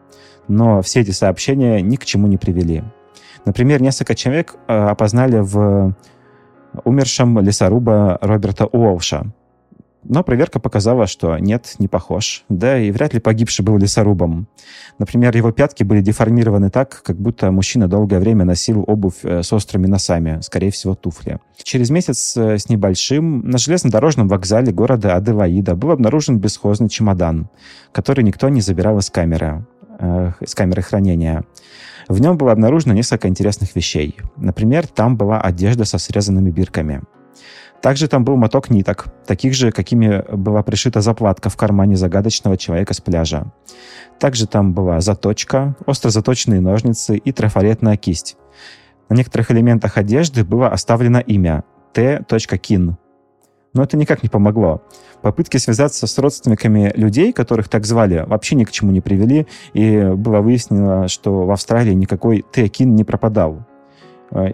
Но 0.49 0.83
все 0.83 1.01
эти 1.01 1.11
сообщения 1.11 1.81
ни 1.81 1.97
к 1.97 2.05
чему 2.05 2.27
не 2.27 2.37
привели. 2.37 2.85
Например, 3.45 3.81
несколько 3.81 4.15
человек 4.15 4.57
э, 4.67 4.75
опознали 4.75 5.39
в 5.39 5.95
умершем 6.85 7.39
лесоруба 7.41 8.19
Роберта 8.21 8.67
Уолша, 8.67 9.33
но 10.09 10.23
проверка 10.23 10.61
показала, 10.61 11.07
что 11.07 11.39
нет, 11.39 11.75
не 11.79 11.89
похож. 11.89 12.45
Да 12.49 12.79
и 12.79 12.91
вряд 12.91 13.15
ли 13.15 13.21
погибший 13.21 13.65
был 13.65 13.77
лесорубом. 13.79 14.49
Например, 14.99 15.37
его 15.37 15.53
пятки 15.53 15.83
были 15.83 16.01
деформированы 16.01 16.71
так, 16.71 17.03
как 17.03 17.17
будто 17.17 17.51
мужчина 17.51 17.89
долгое 17.89 18.19
время 18.19 18.45
носил 18.45 18.85
обувь 18.87 19.25
э, 19.25 19.43
с 19.43 19.53
острыми 19.53 19.87
носами, 19.87 20.41
скорее 20.43 20.71
всего, 20.71 20.95
туфли. 20.95 21.39
Через 21.63 21.91
месяц 21.91 22.37
э, 22.37 22.59
с 22.59 22.69
небольшим 22.69 23.49
на 23.49 23.59
железнодорожном 23.59 24.29
вокзале 24.29 24.73
города 24.73 25.15
Аделаида 25.15 25.75
был 25.75 25.91
обнаружен 25.91 26.39
бесхозный 26.39 26.89
чемодан, 26.89 27.49
который 27.93 28.25
никто 28.25 28.49
не 28.49 28.61
забирал 28.61 28.99
из 28.99 29.11
камеры, 29.11 29.67
э, 29.99 30.33
из 30.41 30.55
камеры 30.55 30.83
хранения. 30.83 31.45
В 32.09 32.21
нем 32.21 32.39
было 32.39 32.53
обнаружено 32.53 32.95
несколько 32.95 33.29
интересных 33.29 33.75
вещей. 33.75 34.17
Например, 34.37 34.87
там 34.87 35.17
была 35.17 35.41
одежда 35.41 35.85
со 35.85 35.99
срезанными 35.99 36.51
бирками– 36.51 37.03
также 37.87 38.09
там 38.09 38.25
был 38.25 38.35
моток 38.35 38.69
ниток, 38.69 39.07
таких 39.29 39.55
же, 39.55 39.71
какими 39.71 40.25
была 40.35 40.65
пришита 40.65 41.01
заплатка 41.01 41.51
в 41.51 41.57
кармане 41.57 41.95
загадочного 41.95 42.57
человека 42.57 42.95
с 42.95 43.01
пляжа. 43.01 43.53
Также 44.19 44.49
там 44.49 44.75
была 44.75 45.01
заточка, 45.01 45.77
остро 45.87 46.11
заточенные 46.11 46.61
ножницы 46.61 47.17
и 47.17 47.31
трафаретная 47.31 47.97
кисть. 47.97 48.39
На 49.09 49.15
некоторых 49.15 49.53
элементах 49.53 49.99
одежды 49.99 50.45
было 50.45 50.67
оставлено 50.67 51.21
имя. 51.21 51.63
Кин. 51.95 52.97
Но 53.73 53.85
это 53.85 53.97
никак 53.97 54.25
не 54.25 54.29
помогло. 54.29 54.83
Попытки 55.23 55.59
связаться 55.59 56.09
с 56.09 56.19
родственниками 56.19 56.93
людей, 56.97 57.33
которых 57.33 57.69
так 57.69 57.87
звали, 57.87 58.25
вообще 58.27 58.57
ни 58.57 58.65
к 58.65 58.73
чему 58.73 58.91
не 58.91 59.01
привели, 59.01 59.47
и 59.75 60.11
было 60.17 60.41
выяснено, 60.41 61.07
что 61.07 61.47
в 61.47 61.53
Австралии 61.53 61.93
никакой 61.93 62.45
Т. 62.53 62.67
Кин 62.67 62.97
не 62.97 63.05
пропадал. 63.05 63.65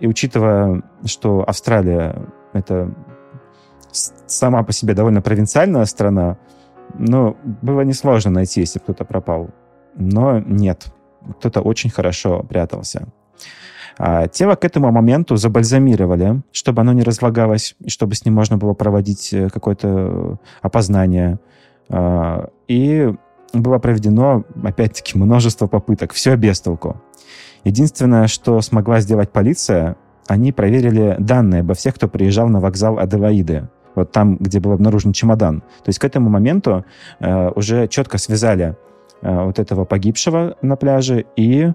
И 0.02 0.06
учитывая, 0.06 0.82
что 1.06 1.42
Австралия— 1.48 2.26
это 2.52 2.94
сама 3.92 4.62
по 4.62 4.72
себе 4.72 4.94
довольно 4.94 5.22
провинциальная 5.22 5.84
страна, 5.84 6.38
но 6.94 7.36
было 7.62 7.82
несложно 7.82 8.30
найти, 8.30 8.60
если 8.60 8.78
кто-то 8.78 9.04
пропал. 9.04 9.50
Но 9.94 10.38
нет, 10.40 10.86
кто-то 11.38 11.60
очень 11.60 11.90
хорошо 11.90 12.42
прятался. 12.42 13.08
А 13.98 14.26
тело 14.26 14.54
к 14.54 14.64
этому 14.64 14.90
моменту 14.90 15.36
забальзамировали, 15.36 16.42
чтобы 16.50 16.80
оно 16.80 16.92
не 16.92 17.02
разлагалось, 17.02 17.76
и 17.80 17.90
чтобы 17.90 18.14
с 18.14 18.24
ним 18.24 18.34
можно 18.34 18.56
было 18.56 18.72
проводить 18.72 19.32
э, 19.34 19.50
какое-то 19.50 20.38
опознание. 20.62 21.38
А, 21.90 22.48
и 22.68 23.14
было 23.52 23.78
проведено, 23.78 24.44
опять-таки, 24.64 25.18
множество 25.18 25.66
попыток. 25.66 26.12
Все 26.14 26.36
без 26.36 26.60
толку. 26.60 27.02
Единственное, 27.64 28.28
что 28.28 28.60
смогла 28.62 29.00
сделать 29.00 29.30
полиция, 29.30 29.96
они 30.26 30.52
проверили 30.52 31.16
данные 31.18 31.60
обо 31.60 31.74
всех, 31.74 31.94
кто 31.94 32.08
приезжал 32.08 32.48
на 32.48 32.60
вокзал 32.60 32.98
Аделаиды 32.98 33.68
вот 33.94 34.12
там, 34.12 34.36
где 34.36 34.60
был 34.60 34.72
обнаружен 34.72 35.12
чемодан. 35.12 35.60
То 35.60 35.88
есть 35.88 35.98
к 35.98 36.04
этому 36.04 36.30
моменту 36.30 36.84
э, 37.20 37.50
уже 37.50 37.88
четко 37.88 38.18
связали 38.18 38.76
э, 39.20 39.44
вот 39.44 39.58
этого 39.58 39.84
погибшего 39.84 40.56
на 40.62 40.76
пляже 40.76 41.26
и 41.36 41.72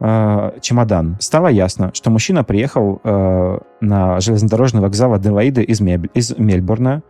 э, 0.00 0.50
чемодан. 0.60 1.16
Стало 1.20 1.48
ясно, 1.48 1.90
что 1.94 2.10
мужчина 2.10 2.44
приехал 2.44 3.00
э, 3.02 3.58
на 3.80 4.20
железнодорожный 4.20 4.80
вокзал 4.80 5.14
Аделаиды 5.14 5.62
из, 5.62 5.80
Меб... 5.80 6.06
из 6.14 6.36
Мельбурна, 6.38 7.02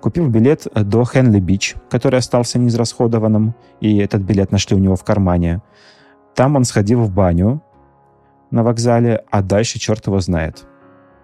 купил 0.00 0.28
билет 0.28 0.66
до 0.74 1.04
Хенли-Бич, 1.04 1.76
который 1.88 2.18
остался 2.18 2.58
неизрасходованным, 2.58 3.54
и 3.80 3.98
этот 3.98 4.22
билет 4.22 4.50
нашли 4.50 4.76
у 4.76 4.80
него 4.80 4.96
в 4.96 5.04
кармане. 5.04 5.62
Там 6.34 6.56
он 6.56 6.64
сходил 6.64 7.02
в 7.02 7.12
баню 7.12 7.62
на 8.50 8.62
вокзале, 8.62 9.24
а 9.30 9.42
дальше 9.42 9.78
черт 9.78 10.06
его 10.06 10.20
знает. 10.20 10.66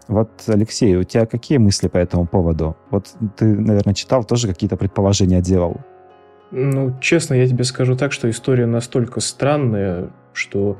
Вот, 0.08 0.30
Алексей, 0.46 0.96
у 0.96 1.04
тебя 1.04 1.26
какие 1.26 1.58
мысли 1.58 1.88
по 1.88 1.98
этому 1.98 2.26
поводу? 2.26 2.76
Вот 2.90 3.14
ты, 3.36 3.44
наверное, 3.44 3.94
читал, 3.94 4.24
тоже 4.24 4.48
какие-то 4.48 4.76
предположения 4.76 5.42
делал. 5.42 5.76
Ну, 6.50 6.98
честно, 7.00 7.34
я 7.34 7.46
тебе 7.46 7.64
скажу 7.64 7.94
так, 7.94 8.12
что 8.12 8.28
история 8.30 8.64
настолько 8.64 9.20
странная, 9.20 10.10
что 10.32 10.78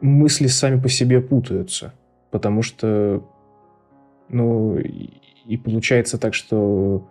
мысли 0.00 0.46
сами 0.46 0.80
по 0.80 0.88
себе 0.88 1.20
путаются. 1.20 1.92
Потому 2.30 2.62
что, 2.62 3.24
ну, 4.28 4.78
и 4.78 5.56
получается 5.56 6.16
так, 6.16 6.32
что 6.34 7.08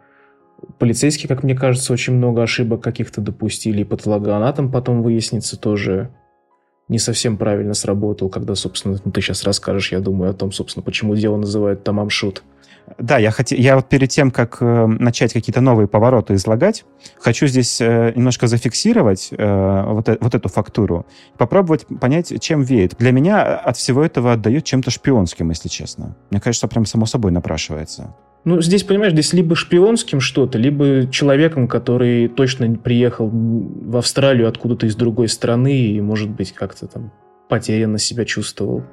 полицейские, 0.78 1.28
как 1.28 1.44
мне 1.44 1.56
кажется, 1.56 1.92
очень 1.92 2.14
много 2.14 2.42
ошибок 2.42 2.82
каких-то 2.82 3.20
допустили, 3.20 3.82
и 3.82 3.86
патологоанатом 3.86 4.72
потом 4.72 5.02
выяснится 5.02 5.60
тоже 5.60 6.10
не 6.90 7.00
совсем 7.00 7.38
правильно 7.38 7.74
сработал, 7.74 8.30
когда, 8.30 8.56
собственно, 8.56 9.00
ну, 9.04 9.12
ты 9.12 9.22
сейчас 9.22 9.44
расскажешь, 9.44 9.92
я 9.92 10.00
думаю, 10.00 10.32
о 10.32 10.34
том, 10.34 10.52
собственно, 10.52 10.84
почему 10.84 11.16
дело 11.16 11.38
называют 11.38 11.84
Тамам 11.84 12.10
Шут. 12.10 12.44
Да, 12.98 13.20
я, 13.20 13.30
хотел, 13.30 13.60
я 13.60 13.76
вот 13.76 13.88
перед 13.88 14.10
тем, 14.10 14.32
как 14.32 14.58
э, 14.62 14.86
начать 14.88 15.32
какие-то 15.32 15.62
новые 15.62 15.88
повороты 15.88 16.34
излагать, 16.34 16.86
хочу 17.20 17.46
здесь 17.46 17.80
э, 17.80 18.14
немножко 18.16 18.48
зафиксировать 18.48 19.30
э, 19.32 19.84
вот, 19.88 20.10
э, 20.10 20.18
вот 20.20 20.34
эту 20.34 20.50
фактуру, 20.50 21.06
попробовать 21.38 21.86
понять, 22.02 22.42
чем 22.42 22.64
веет. 22.64 22.96
Для 22.98 23.12
меня 23.12 23.44
от 23.44 23.78
всего 23.78 24.04
этого 24.04 24.34
отдает 24.34 24.64
чем-то 24.64 24.90
шпионским, 24.90 25.50
если 25.50 25.70
честно. 25.70 26.16
Мне 26.32 26.42
кажется, 26.42 26.68
прям 26.68 26.86
само 26.86 27.06
собой 27.06 27.32
напрашивается. 27.32 28.16
Ну, 28.46 28.62
здесь, 28.62 28.84
понимаешь, 28.84 29.14
здесь 29.14 29.34
либо 29.34 29.56
шпионским 29.56 30.22
что-то, 30.22 30.58
либо 30.58 31.08
человеком, 31.12 31.68
который 31.68 32.30
точно 32.30 32.74
приехал 32.76 33.30
в 33.30 33.98
Австралию 33.98 34.48
откуда-то 34.48 34.86
из 34.86 34.96
другой 34.96 35.28
страны 35.28 35.76
и, 35.76 36.02
может 36.02 36.30
быть, 36.30 36.54
как-то 36.54 36.88
там 36.88 37.12
потерянно 37.50 37.98
себя 37.98 38.24
чувствовал. 38.26 38.84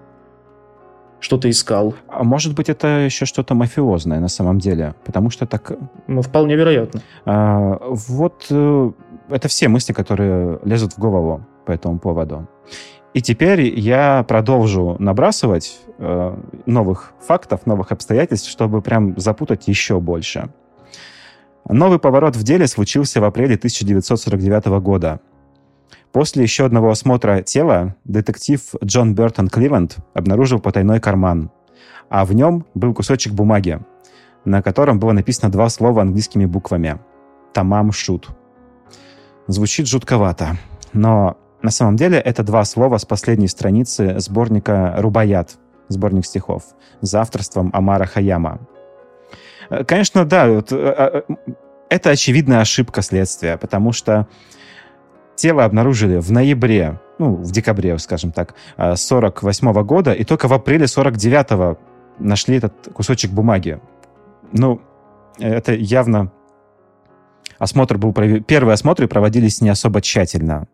Что-то 1.21 1.49
искал. 1.49 1.95
А 2.09 2.25
может 2.25 2.55
быть, 2.55 2.69
это 2.69 3.05
еще 3.05 3.25
что-то 3.25 3.55
мафиозное 3.55 4.21
на 4.21 4.29
самом 4.29 4.59
деле, 4.59 4.95
потому 5.05 5.31
что 5.31 5.47
так... 5.47 5.73
Ну, 6.07 6.23
вполне 6.23 6.57
вероятно. 6.57 7.01
А, 7.25 7.79
вот 7.89 8.47
э, 8.51 8.91
это 9.31 9.49
все 9.49 9.69
мысли, 9.69 9.93
которые 9.93 10.59
лезут 10.65 10.93
в 10.93 10.99
голову 10.99 11.47
по 11.65 11.73
этому 11.73 11.99
поводу. 11.99 12.49
И 13.17 13.23
теперь 13.23 13.63
я 13.81 14.27
продолжу 14.29 14.97
набрасывать 14.99 15.81
э, 15.97 16.37
новых 16.67 17.15
фактов, 17.19 17.65
новых 17.65 17.91
обстоятельств, 17.91 18.51
чтобы 18.51 18.83
прям 18.83 19.19
запутать 19.19 19.69
еще 19.69 20.01
больше. 20.01 20.51
Новый 21.67 21.99
поворот 21.99 22.37
в 22.37 22.43
деле 22.43 22.67
случился 22.67 23.23
в 23.23 23.25
апреле 23.25 23.55
1949 23.55 24.67
года. 24.83 25.21
После 26.13 26.43
еще 26.43 26.67
одного 26.67 26.91
осмотра 26.91 27.41
тела 27.41 27.97
детектив 28.05 28.61
Джон 28.85 29.15
Бертон 29.15 29.49
Кливленд 29.49 29.97
обнаружил 30.13 30.61
потайной 30.61 31.01
карман, 31.01 31.51
а 32.11 32.27
в 32.27 32.35
нем 32.35 32.67
был 32.75 32.93
кусочек 32.93 33.33
бумаги, 33.33 33.81
на 34.45 34.61
котором 34.61 34.99
было 34.99 35.13
написано 35.13 35.51
два 35.51 35.71
слова 35.71 36.03
английскими 36.03 36.45
буквами 36.45 37.01
«Тамам 37.55 37.93
Шут». 37.93 38.29
Звучит 39.47 39.87
жутковато, 39.87 40.59
но 40.93 41.39
на 41.63 41.71
самом 41.71 41.97
деле 41.97 42.19
это 42.19 42.43
два 42.43 42.65
слова 42.65 42.99
с 42.99 43.05
последней 43.05 43.49
страницы 43.49 44.19
сборника 44.19 44.95
«Рубаят», 44.99 45.59
сборник 45.89 46.27
стихов, 46.27 46.65
за 47.01 47.21
авторством 47.21 47.71
Амара 47.73 48.07
Хаяма. 48.07 48.61
Э, 49.71 49.85
конечно, 49.85 50.25
да, 50.25 50.49
вот, 50.49 50.73
э, 50.73 50.77
э, 51.29 51.35
это 51.89 52.11
очевидная 52.11 52.61
ошибка 52.61 53.03
следствия, 53.03 53.57
потому 53.57 53.93
что 53.93 54.27
тело 55.37 55.65
обнаружили 55.65 56.19
в 56.19 56.31
ноябре, 56.31 57.01
ну, 57.19 57.37
в 57.37 57.51
декабре, 57.53 57.99
скажем 57.99 58.33
так, 58.33 58.55
48 58.77 59.83
года, 59.85 60.13
и 60.13 60.25
только 60.25 60.49
в 60.49 60.53
апреле 60.53 60.87
49-го 60.87 61.79
нашли 62.19 62.57
этот 62.57 62.89
кусочек 62.93 63.31
бумаги. 63.31 63.81
Ну, 64.53 64.81
это 65.39 65.75
явно 65.75 66.33
осмотр 67.59 67.99
был... 67.99 68.13
Первые 68.13 68.75
осмотры 68.75 69.07
проводились 69.09 69.61
не 69.61 69.69
особо 69.69 70.01
тщательно. 70.01 70.67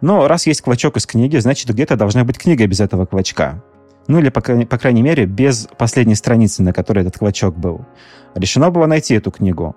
Но 0.00 0.28
раз 0.28 0.46
есть 0.46 0.60
квачок 0.60 0.96
из 0.96 1.06
книги, 1.06 1.36
значит, 1.38 1.70
где-то 1.70 1.96
должна 1.96 2.24
быть 2.24 2.38
книга 2.38 2.66
без 2.66 2.80
этого 2.80 3.06
квачка. 3.06 3.62
Ну 4.08 4.18
или, 4.18 4.28
по, 4.28 4.40
по 4.40 4.78
крайней 4.78 5.02
мере, 5.02 5.26
без 5.26 5.68
последней 5.78 6.14
страницы, 6.14 6.62
на 6.62 6.72
которой 6.72 7.00
этот 7.00 7.18
квачок 7.18 7.56
был. 7.56 7.84
Решено 8.34 8.70
было 8.70 8.86
найти 8.86 9.14
эту 9.14 9.30
книгу. 9.30 9.74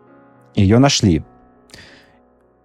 Ее 0.55 0.77
нашли. 0.77 1.23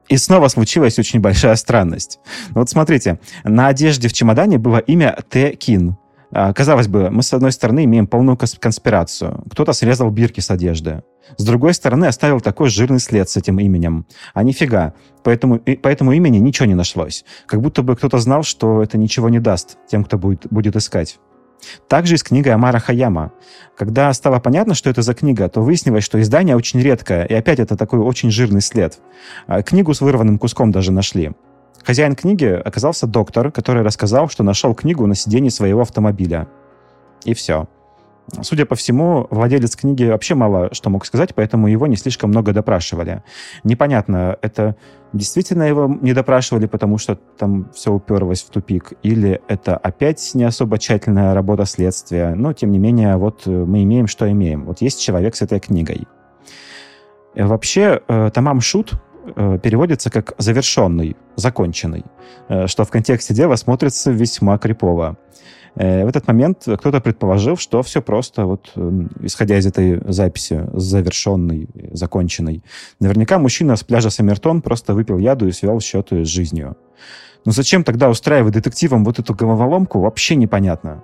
И 0.08 0.16
снова 0.18 0.48
случилась 0.48 0.98
очень 0.98 1.20
большая 1.20 1.56
странность. 1.56 2.18
Вот 2.50 2.68
смотрите, 2.68 3.18
на 3.44 3.68
одежде 3.68 4.08
в 4.08 4.12
чемодане 4.12 4.58
было 4.58 4.78
имя 4.78 5.16
Т. 5.30 5.52
Кин. 5.56 5.96
А, 6.36 6.52
казалось 6.52 6.88
бы, 6.88 7.10
мы, 7.10 7.22
с 7.22 7.32
одной 7.32 7.52
стороны, 7.52 7.84
имеем 7.84 8.08
полную 8.08 8.36
конспирацию. 8.36 9.44
Кто-то 9.52 9.72
срезал 9.72 10.10
бирки 10.10 10.40
с 10.40 10.50
одежды. 10.50 11.04
С 11.36 11.44
другой 11.44 11.74
стороны, 11.74 12.06
оставил 12.06 12.40
такой 12.40 12.68
жирный 12.70 12.98
след 12.98 13.30
с 13.30 13.36
этим 13.36 13.60
именем. 13.60 14.04
А 14.34 14.42
нифига. 14.42 14.94
Поэтому, 15.22 15.56
и, 15.56 15.76
по 15.76 15.86
этому 15.86 16.10
имени 16.10 16.38
ничего 16.38 16.66
не 16.66 16.74
нашлось. 16.74 17.24
Как 17.46 17.62
будто 17.62 17.82
бы 17.82 17.94
кто-то 17.94 18.18
знал, 18.18 18.42
что 18.42 18.82
это 18.82 18.98
ничего 18.98 19.28
не 19.28 19.38
даст 19.38 19.78
тем, 19.88 20.02
кто 20.02 20.18
будет, 20.18 20.48
будет 20.50 20.74
искать. 20.74 21.20
Также 21.88 22.16
и 22.16 22.18
с 22.18 22.24
книгой 22.24 22.52
Амара 22.52 22.80
Хаяма. 22.80 23.32
Когда 23.76 24.12
стало 24.12 24.40
понятно, 24.40 24.74
что 24.74 24.90
это 24.90 25.02
за 25.02 25.14
книга, 25.14 25.48
то 25.48 25.62
выяснилось, 25.62 26.02
что 26.02 26.20
издание 26.20 26.56
очень 26.56 26.80
редкое, 26.80 27.24
и 27.24 27.32
опять 27.32 27.60
это 27.60 27.76
такой 27.76 28.00
очень 28.00 28.32
жирный 28.32 28.60
след. 28.60 28.98
А, 29.46 29.62
книгу 29.62 29.94
с 29.94 30.00
вырванным 30.00 30.38
куском 30.40 30.72
даже 30.72 30.90
нашли. 30.90 31.30
Хозяин 31.84 32.14
книги 32.14 32.46
оказался 32.46 33.06
доктор, 33.06 33.52
который 33.52 33.82
рассказал, 33.82 34.28
что 34.28 34.42
нашел 34.42 34.74
книгу 34.74 35.06
на 35.06 35.14
сиденье 35.14 35.50
своего 35.50 35.82
автомобиля. 35.82 36.48
И 37.24 37.34
все. 37.34 37.68
Судя 38.40 38.64
по 38.64 38.74
всему, 38.74 39.26
владелец 39.28 39.76
книги 39.76 40.04
вообще 40.04 40.34
мало 40.34 40.72
что 40.72 40.88
мог 40.88 41.04
сказать, 41.04 41.34
поэтому 41.34 41.68
его 41.68 41.86
не 41.86 41.96
слишком 41.96 42.30
много 42.30 42.54
допрашивали. 42.54 43.22
Непонятно, 43.64 44.38
это 44.40 44.76
действительно 45.12 45.64
его 45.64 45.86
не 46.00 46.14
допрашивали, 46.14 46.64
потому 46.64 46.96
что 46.96 47.16
там 47.16 47.70
все 47.74 47.92
уперлось 47.92 48.42
в 48.42 48.48
тупик, 48.48 48.94
или 49.02 49.42
это 49.46 49.76
опять 49.76 50.30
не 50.32 50.44
особо 50.44 50.78
тщательная 50.78 51.34
работа 51.34 51.66
следствия. 51.66 52.34
Но, 52.34 52.54
тем 52.54 52.70
не 52.70 52.78
менее, 52.78 53.18
вот 53.18 53.46
мы 53.46 53.82
имеем, 53.82 54.06
что 54.06 54.30
имеем. 54.30 54.64
Вот 54.64 54.80
есть 54.80 55.02
человек 55.02 55.36
с 55.36 55.42
этой 55.42 55.60
книгой. 55.60 56.08
Вообще, 57.34 58.00
э, 58.08 58.30
Тамам 58.32 58.62
Шут 58.62 58.94
Э, 58.94 59.03
переводится 59.62 60.10
как 60.10 60.34
«завершенный», 60.38 61.16
«законченный», 61.36 62.04
э, 62.48 62.66
что 62.66 62.84
в 62.84 62.90
контексте 62.90 63.34
дела 63.34 63.56
смотрится 63.56 64.10
весьма 64.10 64.58
крипово. 64.58 65.16
Э, 65.76 66.04
в 66.04 66.08
этот 66.08 66.26
момент 66.26 66.62
кто-то 66.64 67.00
предположил, 67.00 67.56
что 67.56 67.82
все 67.82 68.00
просто, 68.02 68.46
вот, 68.46 68.72
исходя 69.20 69.58
из 69.58 69.66
этой 69.66 70.00
записи, 70.12 70.66
завершенный, 70.72 71.68
законченный. 71.92 72.62
Наверняка 73.00 73.38
мужчина 73.38 73.76
с 73.76 73.84
пляжа 73.84 74.10
Саммертон 74.10 74.62
просто 74.62 74.94
выпил 74.94 75.18
яду 75.18 75.48
и 75.48 75.52
свел 75.52 75.80
счеты 75.80 76.24
с 76.24 76.28
жизнью. 76.28 76.76
Но 77.44 77.52
зачем 77.52 77.84
тогда 77.84 78.08
устраивать 78.08 78.54
детективам 78.54 79.04
вот 79.04 79.18
эту 79.18 79.34
головоломку, 79.34 80.00
вообще 80.00 80.34
непонятно. 80.34 81.02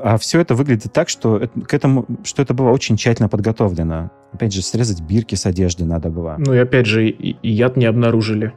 А 0.00 0.16
все 0.16 0.40
это 0.40 0.54
выглядит 0.54 0.92
так, 0.92 1.08
что 1.08 1.36
это, 1.36 1.60
к 1.60 1.74
этому, 1.74 2.06
что 2.24 2.42
это 2.42 2.54
было 2.54 2.70
очень 2.70 2.96
тщательно 2.96 3.28
подготовлено. 3.28 4.10
Опять 4.32 4.52
же, 4.54 4.62
срезать 4.62 5.02
бирки 5.02 5.34
с 5.34 5.44
одежды 5.44 5.84
надо 5.84 6.08
было. 6.08 6.36
Ну 6.38 6.54
и 6.54 6.58
опять 6.58 6.86
же, 6.86 7.08
и, 7.08 7.36
и 7.42 7.50
яд 7.50 7.76
не 7.76 7.84
обнаружили 7.84 8.54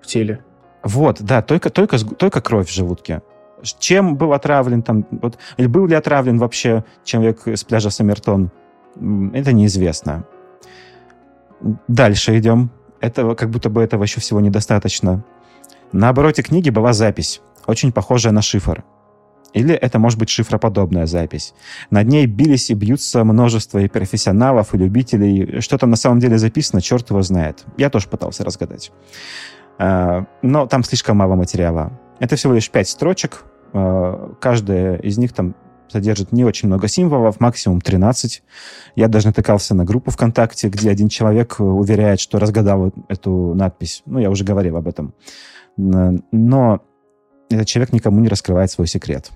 в 0.00 0.06
теле. 0.06 0.44
Вот, 0.82 1.20
да, 1.20 1.42
только, 1.42 1.70
только, 1.70 1.98
только 1.98 2.40
кровь 2.40 2.68
в 2.68 2.74
желудке. 2.74 3.22
Чем 3.78 4.16
был 4.16 4.32
отравлен 4.32 4.82
там, 4.82 5.04
вот, 5.10 5.36
или 5.56 5.66
был 5.66 5.86
ли 5.86 5.94
отравлен 5.94 6.38
вообще 6.38 6.84
человек 7.04 7.46
с 7.46 7.64
пляжа 7.64 7.90
Саммертон, 7.90 8.50
это 9.34 9.52
неизвестно. 9.52 10.24
Дальше 11.88 12.38
идем. 12.38 12.70
Этого, 13.00 13.34
как 13.34 13.50
будто 13.50 13.68
бы 13.68 13.82
этого 13.82 14.04
еще 14.04 14.20
всего 14.20 14.40
недостаточно. 14.40 15.24
На 15.92 16.08
обороте 16.08 16.42
книги 16.42 16.70
была 16.70 16.92
запись, 16.92 17.40
очень 17.66 17.92
похожая 17.92 18.32
на 18.32 18.42
шифр. 18.42 18.84
Или 19.54 19.74
это 19.74 19.98
может 19.98 20.18
быть 20.18 20.28
шифроподобная 20.28 21.06
запись. 21.06 21.54
Над 21.90 22.06
ней 22.06 22.26
бились 22.26 22.70
и 22.70 22.74
бьются 22.74 23.24
множество 23.24 23.78
и 23.78 23.88
профессионалов, 23.88 24.74
и 24.74 24.78
любителей. 24.78 25.60
Что 25.60 25.78
там 25.78 25.90
на 25.90 25.96
самом 25.96 26.20
деле 26.20 26.38
записано, 26.38 26.80
черт 26.80 27.08
его 27.10 27.22
знает. 27.22 27.64
Я 27.76 27.90
тоже 27.90 28.08
пытался 28.08 28.44
разгадать. 28.44 28.92
А, 29.78 30.26
но 30.42 30.66
там 30.66 30.84
слишком 30.84 31.16
мало 31.16 31.34
материала. 31.34 31.98
Это 32.18 32.36
всего 32.36 32.52
лишь 32.52 32.70
пять 32.70 32.88
строчек. 32.88 33.44
А, 33.72 34.34
каждая 34.40 34.96
из 34.96 35.16
них 35.18 35.32
там 35.32 35.54
содержит 35.88 36.32
не 36.32 36.44
очень 36.44 36.68
много 36.68 36.86
символов, 36.86 37.40
максимум 37.40 37.80
13. 37.80 38.42
Я 38.96 39.08
даже 39.08 39.28
натыкался 39.28 39.74
на 39.74 39.84
группу 39.84 40.10
ВКонтакте, 40.10 40.68
где 40.68 40.90
один 40.90 41.08
человек 41.08 41.56
уверяет, 41.58 42.20
что 42.20 42.38
разгадал 42.38 42.92
эту 43.08 43.54
надпись. 43.54 44.02
Ну, 44.04 44.18
я 44.18 44.30
уже 44.30 44.44
говорил 44.44 44.76
об 44.76 44.86
этом. 44.86 45.14
Но 45.76 46.82
этот 47.50 47.66
человек 47.66 47.92
никому 47.92 48.20
не 48.20 48.28
раскрывает 48.28 48.70
свой 48.70 48.86
секрет. 48.86 49.30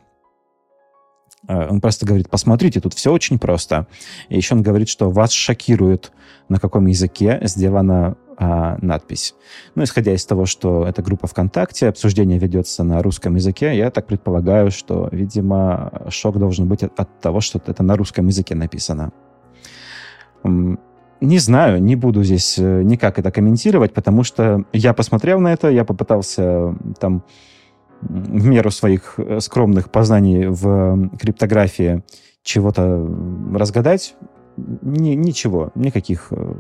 А, 1.47 1.69
он 1.69 1.81
просто 1.81 2.07
говорит, 2.07 2.31
посмотрите, 2.31 2.81
тут 2.81 2.95
все 2.95 3.13
очень 3.13 3.39
просто. 3.39 3.87
И 4.29 4.37
еще 4.37 4.55
он 4.55 4.63
говорит, 4.63 4.89
что 4.89 5.11
вас 5.11 5.33
шокирует, 5.33 6.13
на 6.49 6.59
каком 6.59 6.87
языке 6.87 7.41
сделана 7.43 8.17
а, 8.37 8.77
надпись. 8.81 9.35
Ну, 9.75 9.85
исходя 9.85 10.15
из 10.15 10.25
того, 10.25 10.47
что 10.47 10.87
это 10.87 11.03
группа 11.03 11.27
ВКонтакте, 11.27 11.89
обсуждение 11.89 12.39
ведется 12.39 12.85
на 12.85 13.03
русском 13.03 13.35
языке, 13.35 13.77
я 13.77 13.91
так 13.91 14.07
предполагаю, 14.07 14.71
что, 14.71 15.09
видимо, 15.13 15.93
шок 16.09 16.39
должен 16.39 16.69
быть 16.69 16.83
от, 16.83 16.99
от 16.99 17.21
того, 17.21 17.41
что 17.41 17.61
это 17.65 17.83
на 17.83 17.97
русском 17.97 18.27
языке 18.27 18.55
написано. 18.55 19.13
Не 20.45 21.39
знаю, 21.39 21.81
не 21.81 21.95
буду 21.95 22.25
здесь 22.25 22.59
э, 22.59 22.83
никак 22.83 23.17
это 23.21 23.31
комментировать, 23.31 23.95
потому 23.95 24.25
что 24.25 24.65
я 24.73 24.93
посмотрел 24.93 25.39
на 25.39 25.53
это, 25.53 25.71
я 25.71 25.85
попытался 25.85 26.75
там 26.99 27.23
в 28.03 28.47
меру 28.47 28.71
своих 28.71 29.15
э, 29.17 29.41
скромных 29.41 29.91
познаний 29.91 30.47
в 30.47 31.11
криптографии 31.19 32.03
чего-то 32.43 33.09
разгадать, 33.55 34.15
ни, 34.57 35.11
ничего, 35.11 35.71
никаких 35.75 36.29
э, 36.31 36.55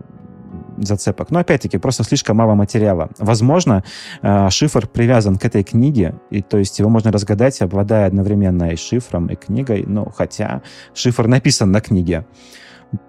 зацепок. 0.78 1.30
Но 1.30 1.40
опять-таки, 1.40 1.78
просто 1.78 2.04
слишком 2.04 2.36
мало 2.36 2.54
материала. 2.54 3.10
Возможно, 3.18 3.84
э, 4.22 4.50
шифр 4.50 4.86
привязан 4.86 5.36
к 5.36 5.44
этой 5.44 5.64
книге, 5.64 6.14
и 6.30 6.42
то 6.42 6.58
есть 6.58 6.78
его 6.78 6.88
можно 6.88 7.10
разгадать, 7.10 7.60
обладая 7.60 8.06
одновременно 8.06 8.70
и 8.70 8.76
шифром, 8.76 9.26
и 9.26 9.34
книгой, 9.34 9.84
но 9.86 10.10
хотя 10.10 10.62
шифр 10.94 11.26
написан 11.26 11.72
на 11.72 11.80
книге. 11.80 12.26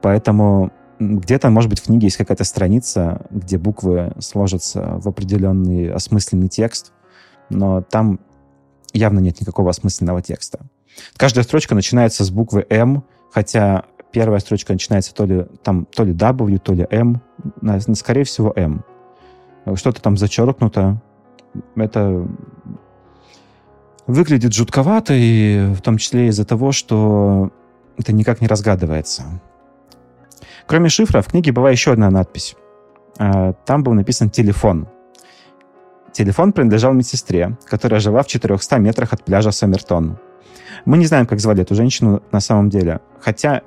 Поэтому 0.01 0.71
где-то, 0.99 1.49
может 1.49 1.69
быть, 1.69 1.79
в 1.79 1.85
книге 1.85 2.07
есть 2.07 2.17
какая-то 2.17 2.43
страница, 2.43 3.25
где 3.29 3.57
буквы 3.57 4.13
сложатся 4.19 4.99
в 4.99 5.07
определенный 5.07 5.91
осмысленный 5.91 6.47
текст, 6.47 6.93
но 7.49 7.81
там 7.81 8.19
явно 8.93 9.19
нет 9.19 9.39
никакого 9.41 9.69
осмысленного 9.69 10.21
текста. 10.21 10.59
Каждая 11.17 11.43
строчка 11.43 11.75
начинается 11.75 12.23
с 12.23 12.29
буквы 12.29 12.65
М, 12.69 13.03
хотя 13.31 13.85
первая 14.11 14.39
строчка 14.39 14.73
начинается 14.73 15.13
то 15.13 15.25
ли, 15.25 15.45
там, 15.63 15.85
то 15.85 16.03
ли 16.03 16.13
W, 16.13 16.59
то 16.59 16.73
ли 16.73 16.87
M, 16.89 17.21
скорее 17.95 18.23
всего, 18.23 18.53
M. 18.55 18.83
Что-то 19.75 20.01
там 20.01 20.17
зачеркнуто. 20.17 21.01
Это 21.75 22.27
выглядит 24.07 24.53
жутковато, 24.53 25.13
и 25.15 25.73
в 25.73 25.81
том 25.81 25.97
числе 25.97 26.27
из-за 26.27 26.45
того, 26.45 26.71
что 26.71 27.51
это 27.97 28.13
никак 28.13 28.41
не 28.41 28.47
разгадывается. 28.47 29.41
Кроме 30.67 30.89
шифра, 30.89 31.21
в 31.21 31.27
книге 31.27 31.51
была 31.51 31.71
еще 31.71 31.91
одна 31.91 32.09
надпись. 32.09 32.55
А, 33.17 33.53
там 33.53 33.83
был 33.83 33.93
написан 33.93 34.29
телефон. 34.29 34.87
Телефон 36.13 36.53
принадлежал 36.53 36.93
медсестре, 36.93 37.57
которая 37.65 37.99
жила 37.99 38.21
в 38.21 38.27
400 38.27 38.77
метрах 38.77 39.13
от 39.13 39.25
пляжа 39.25 39.51
Сомертон. 39.51 40.19
Мы 40.85 40.97
не 40.99 41.07
знаем, 41.07 41.25
как 41.25 41.39
звали 41.39 41.63
эту 41.63 41.75
женщину 41.75 42.21
на 42.31 42.39
самом 42.39 42.69
деле. 42.69 42.99
Хотя... 43.19 43.61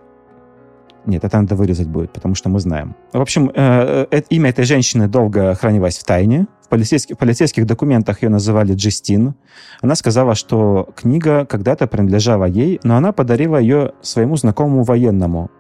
Нет, 1.07 1.25
это 1.25 1.41
надо 1.41 1.55
вырезать 1.55 1.89
будет, 1.89 2.13
потому 2.13 2.35
что 2.35 2.49
мы 2.49 2.61
знаем. 2.61 2.97
В 3.13 3.21
общем, 3.21 3.51
э, 3.55 4.07
э, 4.11 4.23
имя 4.31 4.51
этой 4.51 4.65
женщины 4.65 5.09
долго 5.09 5.55
хранилось 5.55 5.99
в 5.99 6.05
тайне. 6.05 6.47
В 6.63 6.69
полицейских, 6.69 7.15
в 7.15 7.19
полицейских 7.19 7.65
документах 7.67 8.23
ее 8.23 8.29
называли 8.29 8.75
Джестин. 8.75 9.35
Она 9.83 9.95
сказала, 9.95 10.35
что 10.35 10.89
книга 10.97 11.47
когда-то 11.47 11.87
принадлежала 11.87 12.45
ей, 12.45 12.81
но 12.83 12.97
она 12.97 13.13
подарила 13.13 13.57
ее 13.57 13.93
своему 14.03 14.37
знакомому 14.37 14.83
военному, 14.83 15.51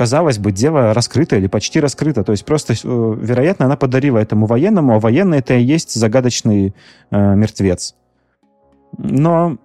казалось 0.00 0.38
бы, 0.38 0.50
дело 0.50 0.94
раскрыто 0.94 1.36
или 1.36 1.46
почти 1.46 1.78
раскрыто. 1.78 2.24
То 2.24 2.32
есть 2.32 2.46
просто, 2.46 2.72
э, 2.72 2.76
вероятно, 2.82 3.66
она 3.66 3.76
подарила 3.76 4.16
этому 4.16 4.46
военному, 4.46 4.94
а 4.94 4.98
военный 4.98 5.40
это 5.40 5.52
и 5.52 5.62
есть 5.62 5.94
загадочный 5.94 6.74
э, 7.10 7.34
мертвец. 7.34 7.94
Но 8.96 9.58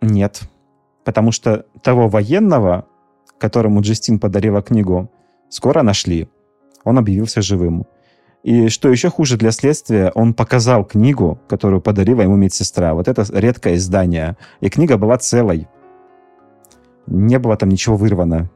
нет. 0.00 0.42
Потому 1.02 1.32
что 1.32 1.66
того 1.82 2.06
военного, 2.06 2.86
которому 3.38 3.80
Джестин 3.80 4.20
подарила 4.20 4.62
книгу, 4.62 5.10
скоро 5.48 5.82
нашли. 5.82 6.28
Он 6.84 6.96
объявился 6.96 7.42
живым. 7.42 7.84
И 8.44 8.68
что 8.68 8.88
еще 8.88 9.10
хуже 9.10 9.36
для 9.36 9.50
следствия, 9.50 10.12
он 10.14 10.34
показал 10.34 10.84
книгу, 10.84 11.40
которую 11.48 11.80
подарила 11.80 12.22
ему 12.22 12.36
медсестра. 12.36 12.94
Вот 12.94 13.08
это 13.08 13.24
редкое 13.32 13.74
издание. 13.74 14.36
И 14.60 14.68
книга 14.68 14.96
была 14.98 15.18
целой. 15.18 15.66
не 17.08 17.40
было 17.40 17.56
там 17.56 17.70
ничего 17.70 17.96
вырвано. 17.96 18.50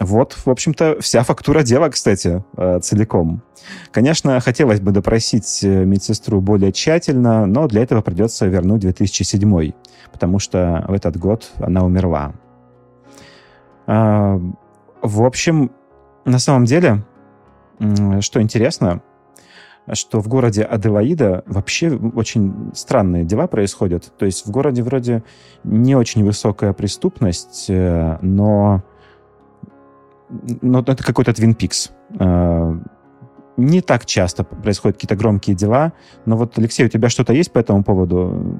Вот, 0.00 0.34
в 0.44 0.48
общем-то, 0.48 1.00
вся 1.00 1.24
фактура 1.24 1.62
дела, 1.62 1.88
кстати, 1.88 2.44
э, 2.56 2.78
целиком. 2.80 3.42
Конечно, 3.90 4.38
хотелось 4.40 4.80
бы 4.80 4.92
допросить 4.92 5.60
э, 5.64 5.84
медсестру 5.84 6.40
более 6.40 6.72
тщательно, 6.72 7.46
но 7.46 7.66
для 7.66 7.82
этого 7.82 8.00
придется 8.00 8.46
вернуть 8.46 8.80
2007, 8.80 9.72
потому 10.12 10.38
что 10.38 10.84
в 10.86 10.92
этот 10.92 11.16
год 11.16 11.50
она 11.58 11.84
умерла. 11.84 12.32
А, 13.86 14.40
в 15.02 15.24
общем, 15.24 15.72
на 16.24 16.38
самом 16.38 16.64
деле, 16.64 17.04
что 18.20 18.40
интересно, 18.42 19.02
что 19.94 20.20
в 20.20 20.28
городе 20.28 20.62
Аделаида 20.62 21.44
вообще 21.46 21.90
очень 21.90 22.70
странные 22.74 23.24
дела 23.24 23.46
происходят. 23.46 24.12
То 24.18 24.26
есть 24.26 24.46
в 24.46 24.50
городе 24.50 24.82
вроде 24.82 25.22
не 25.64 25.96
очень 25.96 26.24
высокая 26.24 26.72
преступность, 26.72 27.66
э, 27.68 28.18
но, 28.20 28.82
но 30.28 30.80
это 30.80 31.02
какой-то 31.02 31.32
Твин 31.32 31.54
Пикс. 31.54 31.90
Э, 32.18 32.78
не 33.56 33.80
так 33.80 34.06
часто 34.06 34.44
происходят 34.44 34.96
какие-то 34.96 35.16
громкие 35.16 35.56
дела, 35.56 35.92
но 36.26 36.36
вот, 36.36 36.56
Алексей, 36.58 36.86
у 36.86 36.88
тебя 36.88 37.08
что-то 37.08 37.32
есть 37.32 37.52
по 37.52 37.58
этому 37.58 37.82
поводу? 37.82 38.56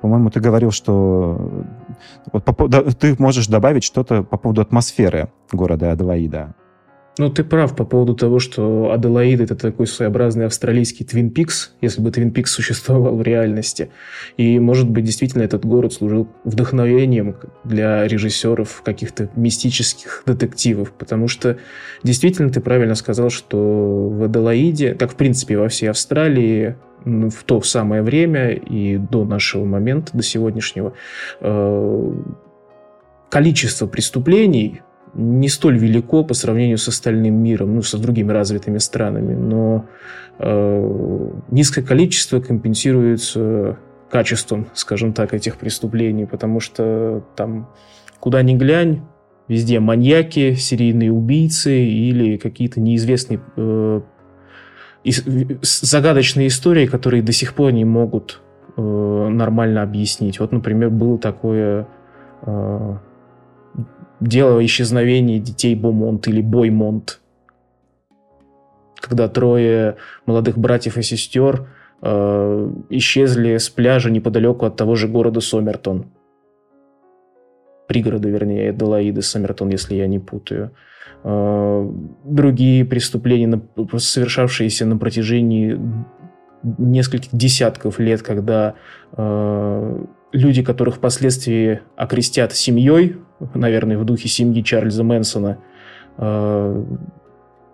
По-моему, 0.00 0.30
ты 0.30 0.40
говорил, 0.40 0.70
что 0.70 1.66
вот, 2.32 2.98
ты 2.98 3.14
можешь 3.18 3.46
добавить 3.46 3.84
что-то 3.84 4.22
по 4.22 4.38
поводу 4.38 4.62
атмосферы 4.62 5.28
города 5.52 5.92
Аделаида. 5.92 6.54
Ну, 7.18 7.30
ты 7.30 7.42
прав 7.42 7.74
по 7.74 7.84
поводу 7.84 8.14
того, 8.14 8.38
что 8.38 8.92
Аделаид– 8.92 9.40
это 9.42 9.56
такой 9.56 9.88
своеобразный 9.88 10.46
австралийский 10.46 11.04
Твин 11.04 11.30
Пикс, 11.30 11.72
если 11.80 12.00
бы 12.00 12.12
Твин 12.12 12.30
Пикс 12.30 12.52
существовал 12.54 13.16
в 13.16 13.22
реальности. 13.22 13.90
И, 14.36 14.60
может 14.60 14.88
быть, 14.88 15.04
действительно 15.04 15.42
этот 15.42 15.64
город 15.64 15.92
служил 15.92 16.28
вдохновением 16.44 17.36
для 17.64 18.06
режиссеров 18.06 18.82
каких-то 18.82 19.30
мистических 19.34 20.22
детективов, 20.26 20.92
потому 20.92 21.26
что 21.26 21.58
действительно 22.04 22.50
ты 22.50 22.60
правильно 22.60 22.94
сказал, 22.94 23.30
что 23.30 24.08
в 24.08 24.22
Аделаиде, 24.22 24.94
как 24.94 25.12
в 25.12 25.16
принципе 25.16 25.58
во 25.58 25.68
всей 25.68 25.90
Австралии, 25.90 26.76
ну, 27.04 27.30
в 27.30 27.42
то 27.42 27.60
самое 27.62 28.02
время 28.02 28.52
и 28.52 28.96
до 28.96 29.24
нашего 29.24 29.64
момента, 29.64 30.16
до 30.16 30.22
сегодняшнего, 30.22 30.92
э, 31.40 32.12
количество 33.28 33.86
преступлений 33.86 34.82
не 35.14 35.48
столь 35.48 35.78
велико 35.78 36.24
по 36.24 36.34
сравнению 36.34 36.78
с 36.78 36.88
остальным 36.88 37.34
миром, 37.34 37.74
ну, 37.74 37.82
со 37.82 37.98
другими 37.98 38.32
развитыми 38.32 38.78
странами, 38.78 39.34
но 39.34 39.86
э, 40.38 41.30
низкое 41.50 41.84
количество 41.84 42.40
компенсируется 42.40 43.78
качеством, 44.10 44.68
скажем 44.74 45.12
так, 45.12 45.34
этих 45.34 45.56
преступлений, 45.56 46.24
потому 46.24 46.60
что 46.60 47.24
там 47.36 47.68
куда 48.20 48.42
ни 48.42 48.54
глянь, 48.54 49.02
везде 49.48 49.80
маньяки, 49.80 50.54
серийные 50.54 51.12
убийцы 51.12 51.84
или 51.84 52.36
какие-то 52.36 52.80
неизвестные 52.80 53.40
э, 53.56 54.00
загадочные 55.62 56.48
истории, 56.48 56.86
которые 56.86 57.22
до 57.22 57.32
сих 57.32 57.54
пор 57.54 57.72
не 57.72 57.84
могут 57.84 58.40
э, 58.76 58.80
нормально 58.80 59.82
объяснить. 59.82 60.40
Вот, 60.40 60.52
например, 60.52 60.90
было 60.90 61.18
такое 61.18 61.86
э, 62.42 62.96
дело 64.20 64.64
исчезновения 64.64 65.38
детей 65.38 65.74
Бомонт 65.74 66.28
или 66.28 66.40
Боймонт, 66.40 67.20
когда 68.96 69.28
трое 69.28 69.96
молодых 70.26 70.58
братьев 70.58 70.96
и 70.96 71.02
сестер 71.02 71.68
э, 72.02 72.70
исчезли 72.90 73.56
с 73.56 73.68
пляжа 73.68 74.10
неподалеку 74.10 74.66
от 74.66 74.76
того 74.76 74.94
же 74.94 75.08
города 75.08 75.40
Сомертон. 75.40 76.06
Пригорода, 77.86 78.28
вернее, 78.28 78.70
Эделаиды, 78.70 79.22
Сомертон, 79.22 79.70
если 79.70 79.94
я 79.94 80.06
не 80.06 80.18
путаю. 80.18 80.72
Э, 81.24 81.90
другие 82.24 82.84
преступления, 82.84 83.60
совершавшиеся 83.96 84.84
на 84.84 84.96
протяжении 84.96 85.78
нескольких 86.62 87.30
десятков 87.32 87.98
лет, 87.98 88.22
когда 88.22 88.74
э, 89.12 90.04
люди, 90.32 90.62
которых 90.62 90.96
впоследствии 90.96 91.80
окрестят 91.96 92.52
семьей, 92.54 93.16
наверное, 93.54 93.98
в 93.98 94.04
духе 94.04 94.28
семьи 94.28 94.62
Чарльза 94.62 95.04
Мэнсона, 95.04 95.58
э, 96.16 96.84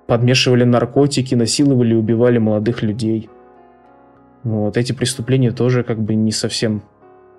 подмешивали 0.07 0.65
наркотики, 0.65 1.35
насиловали 1.35 1.95
убивали 1.95 2.39
молодых 2.39 2.83
людей. 2.83 3.29
Вот. 4.43 4.77
Эти 4.77 4.93
преступления 4.93 5.51
тоже 5.51 5.83
как 5.83 5.99
бы 6.01 6.15
не 6.15 6.33
совсем 6.33 6.83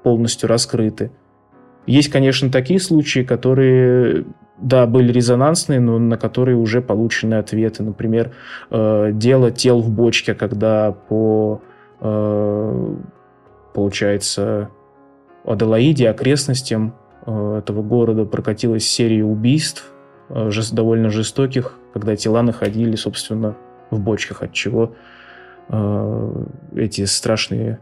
полностью 0.04 0.50
раскрыты. 0.50 1.12
Есть, 1.86 2.10
конечно, 2.10 2.50
такие 2.50 2.80
случаи, 2.80 3.20
которые, 3.20 4.26
да, 4.58 4.88
были 4.88 5.12
резонансные, 5.12 5.80
но 5.80 6.00
на 6.00 6.18
которые 6.18 6.58
уже 6.58 6.82
получены 6.82 7.36
ответы. 7.36 7.84
Например, 7.84 8.32
э, 8.72 9.12
дело 9.14 9.52
тел 9.52 9.82
в 9.82 9.92
бочке, 9.92 10.34
когда 10.34 10.92
по, 10.92 11.62
э, 12.02 12.96
получается, 13.74 14.70
Аделаиде, 15.44 16.10
окрестностям 16.10 16.96
этого 17.26 17.82
города 17.82 18.26
прокатилась 18.26 18.88
серия 18.88 19.24
убийств, 19.24 19.92
э, 20.30 20.50
довольно 20.72 21.10
жестоких, 21.10 21.78
когда 21.94 22.16
тела 22.16 22.42
находили, 22.42 22.96
собственно, 22.96 23.56
в 23.92 24.00
бочках, 24.00 24.44
от 24.44 24.54
чего 24.54 24.94
э, 25.70 26.46
эти 26.76 27.06
страшные 27.06 27.80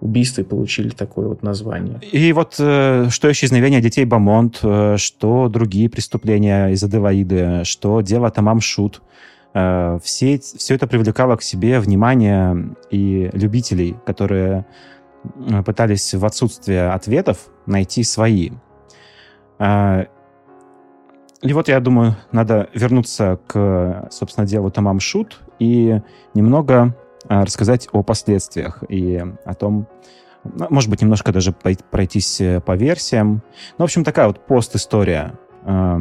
убийства 0.00 0.42
получили 0.42 0.90
такое 0.90 1.28
вот 1.28 1.42
название. 1.42 2.00
И 2.12 2.32
вот 2.34 2.54
что 2.54 3.32
исчезновение 3.32 3.80
детей 3.80 4.04
Бамонт, 4.04 4.56
что 4.56 5.48
другие 5.48 5.88
преступления 5.88 6.68
из 6.68 6.84
Аделаиды, 6.84 7.64
что 7.64 8.02
дело 8.02 8.30
Тамам 8.30 8.60
Шут, 8.60 9.00
все, 9.54 10.38
все 10.38 10.74
это 10.74 10.86
привлекало 10.86 11.36
к 11.36 11.42
себе 11.42 11.80
внимание 11.80 12.76
и 12.90 13.30
любителей, 13.32 13.96
которые 14.04 14.66
Э, 15.48 15.62
пытались 15.62 16.14
в 16.14 16.24
отсутствие 16.24 16.90
ответов 16.90 17.48
найти 17.66 18.02
свои. 18.02 18.50
А, 19.58 20.06
и 21.42 21.52
вот 21.52 21.68
я 21.68 21.80
думаю, 21.80 22.16
надо 22.32 22.68
вернуться 22.74 23.38
к, 23.46 24.08
собственно, 24.10 24.46
делу 24.46 24.70
Тамам 24.70 25.00
Шут 25.00 25.40
и 25.58 26.00
немного 26.34 26.94
а, 27.28 27.44
рассказать 27.44 27.88
о 27.92 28.02
последствиях 28.02 28.82
и 28.88 29.22
о 29.44 29.54
том, 29.54 29.86
ну, 30.44 30.66
может 30.70 30.90
быть, 30.90 31.02
немножко 31.02 31.32
даже 31.32 31.52
пройтись 31.52 32.40
э, 32.40 32.60
по 32.60 32.76
версиям. 32.76 33.42
Ну, 33.78 33.84
в 33.84 33.84
общем, 33.84 34.04
такая 34.04 34.28
вот 34.28 34.46
пост-история. 34.46 35.34
А, 35.64 36.00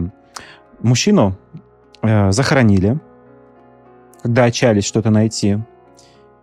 мужчину 0.82 1.38
э, 2.02 2.32
захоронили, 2.32 3.00
когда 4.22 4.46
отчаялись 4.46 4.86
что-то 4.86 5.10
найти. 5.10 5.60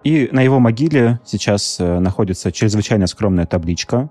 И 0.05 0.29
на 0.33 0.41
его 0.43 0.59
могиле 0.59 1.21
сейчас 1.25 1.79
э, 1.79 1.99
находится 2.01 2.51
чрезвычайно 2.51 3.07
скромная 3.07 3.47
табличка, 3.47 4.11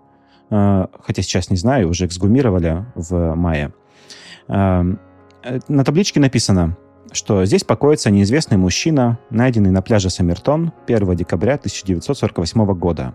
хотя 0.51 1.21
сейчас 1.21 1.49
не 1.49 1.55
знаю, 1.55 1.89
уже 1.89 2.05
эксгумировали 2.05 2.85
в 2.95 3.35
мае. 3.35 3.73
Э, 4.47 4.83
на 5.67 5.83
табличке 5.83 6.19
написано, 6.19 6.77
что 7.11 7.45
здесь 7.45 7.63
покоится 7.63 8.11
неизвестный 8.11 8.57
мужчина, 8.57 9.17
найденный 9.29 9.71
на 9.71 9.81
пляже 9.81 10.09
Саммертон 10.09 10.71
1 10.87 11.15
декабря 11.15 11.55
1948 11.55 12.65
года. 12.73 13.13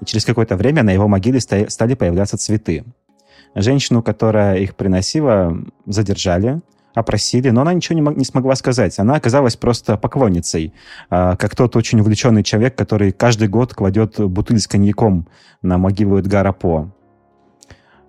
И 0.00 0.04
через 0.04 0.24
какое-то 0.24 0.56
время 0.56 0.82
на 0.82 0.90
его 0.90 1.08
могиле 1.08 1.40
стали 1.40 1.94
появляться 1.94 2.36
цветы. 2.36 2.84
Женщину, 3.54 4.02
которая 4.02 4.58
их 4.58 4.76
приносила, 4.76 5.56
задержали, 5.86 6.60
опросили, 6.96 7.50
но 7.50 7.60
она 7.60 7.74
ничего 7.74 7.98
не, 7.98 8.16
не 8.16 8.24
смогла 8.24 8.56
сказать. 8.56 8.98
Она 8.98 9.16
оказалась 9.16 9.54
просто 9.54 9.98
поклонницей, 9.98 10.72
э, 11.10 11.36
как 11.36 11.54
тот 11.54 11.76
очень 11.76 12.00
увлеченный 12.00 12.42
человек, 12.42 12.74
который 12.74 13.12
каждый 13.12 13.48
год 13.48 13.74
кладет 13.74 14.18
бутыль 14.18 14.58
с 14.58 14.66
коньяком 14.66 15.28
на 15.62 15.76
могилу 15.76 16.18
Эдгара 16.18 16.52
По. 16.52 16.90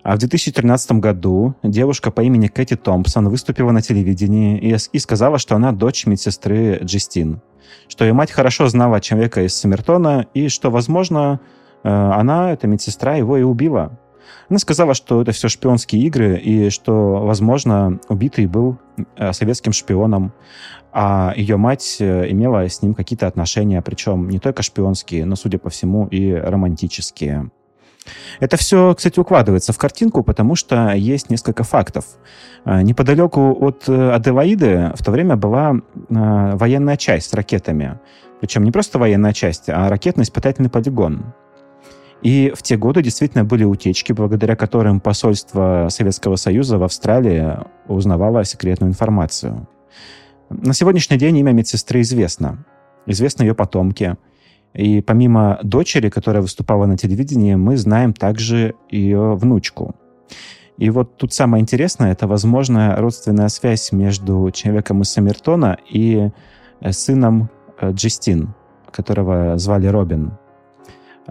А 0.03 0.15
в 0.15 0.19
2013 0.19 0.93
году 0.93 1.55
девушка 1.63 2.11
по 2.11 2.21
имени 2.21 2.47
Кэти 2.47 2.77
Томпсон 2.77 3.27
выступила 3.27 3.71
на 3.71 3.81
телевидении 3.81 4.57
и, 4.57 4.77
и 4.93 4.99
сказала, 4.99 5.37
что 5.37 5.57
она 5.57 5.73
дочь 5.73 6.05
медсестры 6.05 6.79
Джистин, 6.81 7.41
что 7.89 8.05
ее 8.05 8.13
мать 8.13 8.31
хорошо 8.31 8.69
знала 8.69 9.01
человека 9.01 9.43
из 9.43 9.53
Саммертона 9.53 10.27
и 10.33 10.47
что, 10.47 10.71
возможно, 10.71 11.41
э, 11.83 11.89
она, 11.89 12.53
эта 12.53 12.67
медсестра, 12.67 13.15
его 13.15 13.37
и 13.37 13.43
убила. 13.43 13.99
Она 14.49 14.59
сказала, 14.59 14.93
что 14.93 15.21
это 15.21 15.31
все 15.31 15.49
шпионские 15.49 16.03
игры, 16.03 16.37
и 16.37 16.69
что, 16.69 17.25
возможно, 17.25 17.99
убитый 18.09 18.45
был 18.45 18.77
э, 19.15 19.33
советским 19.33 19.73
шпионом, 19.73 20.33
а 20.91 21.33
ее 21.35 21.57
мать 21.57 21.97
э, 21.99 22.31
имела 22.31 22.67
с 22.67 22.81
ним 22.81 22.93
какие-то 22.93 23.27
отношения, 23.27 23.81
причем 23.81 24.29
не 24.29 24.39
только 24.39 24.63
шпионские, 24.63 25.25
но, 25.25 25.35
судя 25.35 25.59
по 25.59 25.69
всему, 25.69 26.07
и 26.07 26.33
романтические. 26.33 27.51
Это 28.39 28.55
все, 28.55 28.95
кстати, 28.95 29.19
укладывается 29.19 29.73
в 29.73 29.77
картинку, 29.77 30.23
потому 30.23 30.55
что 30.55 30.93
есть 30.93 31.29
несколько 31.29 31.63
фактов. 31.63 32.05
Э, 32.63 32.81
неподалеку 32.81 33.57
от 33.59 33.89
Аделаиды 33.89 34.93
в 34.95 35.03
то 35.03 35.11
время 35.11 35.35
была 35.35 35.75
военная 36.09 36.95
часть 36.95 37.29
с 37.29 37.33
ракетами. 37.33 37.99
Причем 38.39 38.63
не 38.63 38.71
просто 38.71 38.99
военная 38.99 39.33
часть, 39.33 39.67
а 39.67 39.89
ракетно-испытательный 39.89 40.69
полигон. 40.69 41.33
И 42.21 42.51
в 42.55 42.63
те 42.63 42.77
годы 42.77 43.03
действительно 43.03 43.43
были 43.43 43.63
утечки, 43.63 44.11
благодаря 44.11 44.55
которым 44.55 44.99
посольство 44.99 45.87
Советского 45.89 46.35
Союза 46.35 46.77
в 46.77 46.83
Австралии 46.83 47.57
узнавало 47.87 48.43
секретную 48.43 48.89
информацию. 48.89 49.67
На 50.49 50.73
сегодняшний 50.73 51.17
день 51.17 51.37
имя 51.37 51.51
медсестры 51.51 52.01
известно. 52.01 52.65
Известны 53.05 53.43
ее 53.43 53.53
потомки. 53.53 54.15
И 54.73 55.01
помимо 55.01 55.59
дочери, 55.63 56.09
которая 56.09 56.41
выступала 56.41 56.85
на 56.85 56.97
телевидении, 56.97 57.55
мы 57.55 57.77
знаем 57.77 58.13
также 58.13 58.75
ее 58.89 59.35
внучку. 59.35 59.95
И 60.77 60.89
вот 60.89 61.17
тут 61.17 61.33
самое 61.33 61.61
интересное, 61.61 62.11
это 62.11 62.27
возможная 62.27 62.95
родственная 62.95 63.49
связь 63.49 63.91
между 63.91 64.51
человеком 64.51 65.01
из 65.01 65.09
Саммертона 65.09 65.77
и 65.89 66.29
э, 66.81 66.91
сыном 66.91 67.49
э, 67.79 67.91
Джестин, 67.91 68.53
которого 68.91 69.57
звали 69.57 69.87
Робин. 69.87 70.33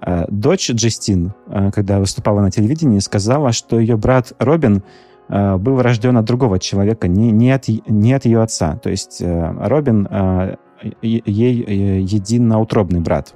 Э, 0.00 0.24
дочь 0.28 0.70
Джестин, 0.70 1.32
когда 1.72 1.98
выступала 1.98 2.40
на 2.40 2.50
телевидении, 2.50 2.98
сказала, 2.98 3.52
что 3.52 3.78
ее 3.78 3.96
брат 3.96 4.32
Робин 4.38 4.82
был 5.28 5.82
рожден 5.82 6.16
от 6.18 6.24
другого 6.24 6.60
человека, 6.60 7.08
не, 7.08 7.32
не, 7.32 7.50
от, 7.50 7.66
не 7.66 8.12
от 8.12 8.26
ее 8.26 8.42
отца. 8.42 8.76
То 8.76 8.90
есть 8.90 9.20
Робин 9.20 10.06
ей 11.02 12.00
единоутробный 12.02 13.00
брат. 13.00 13.34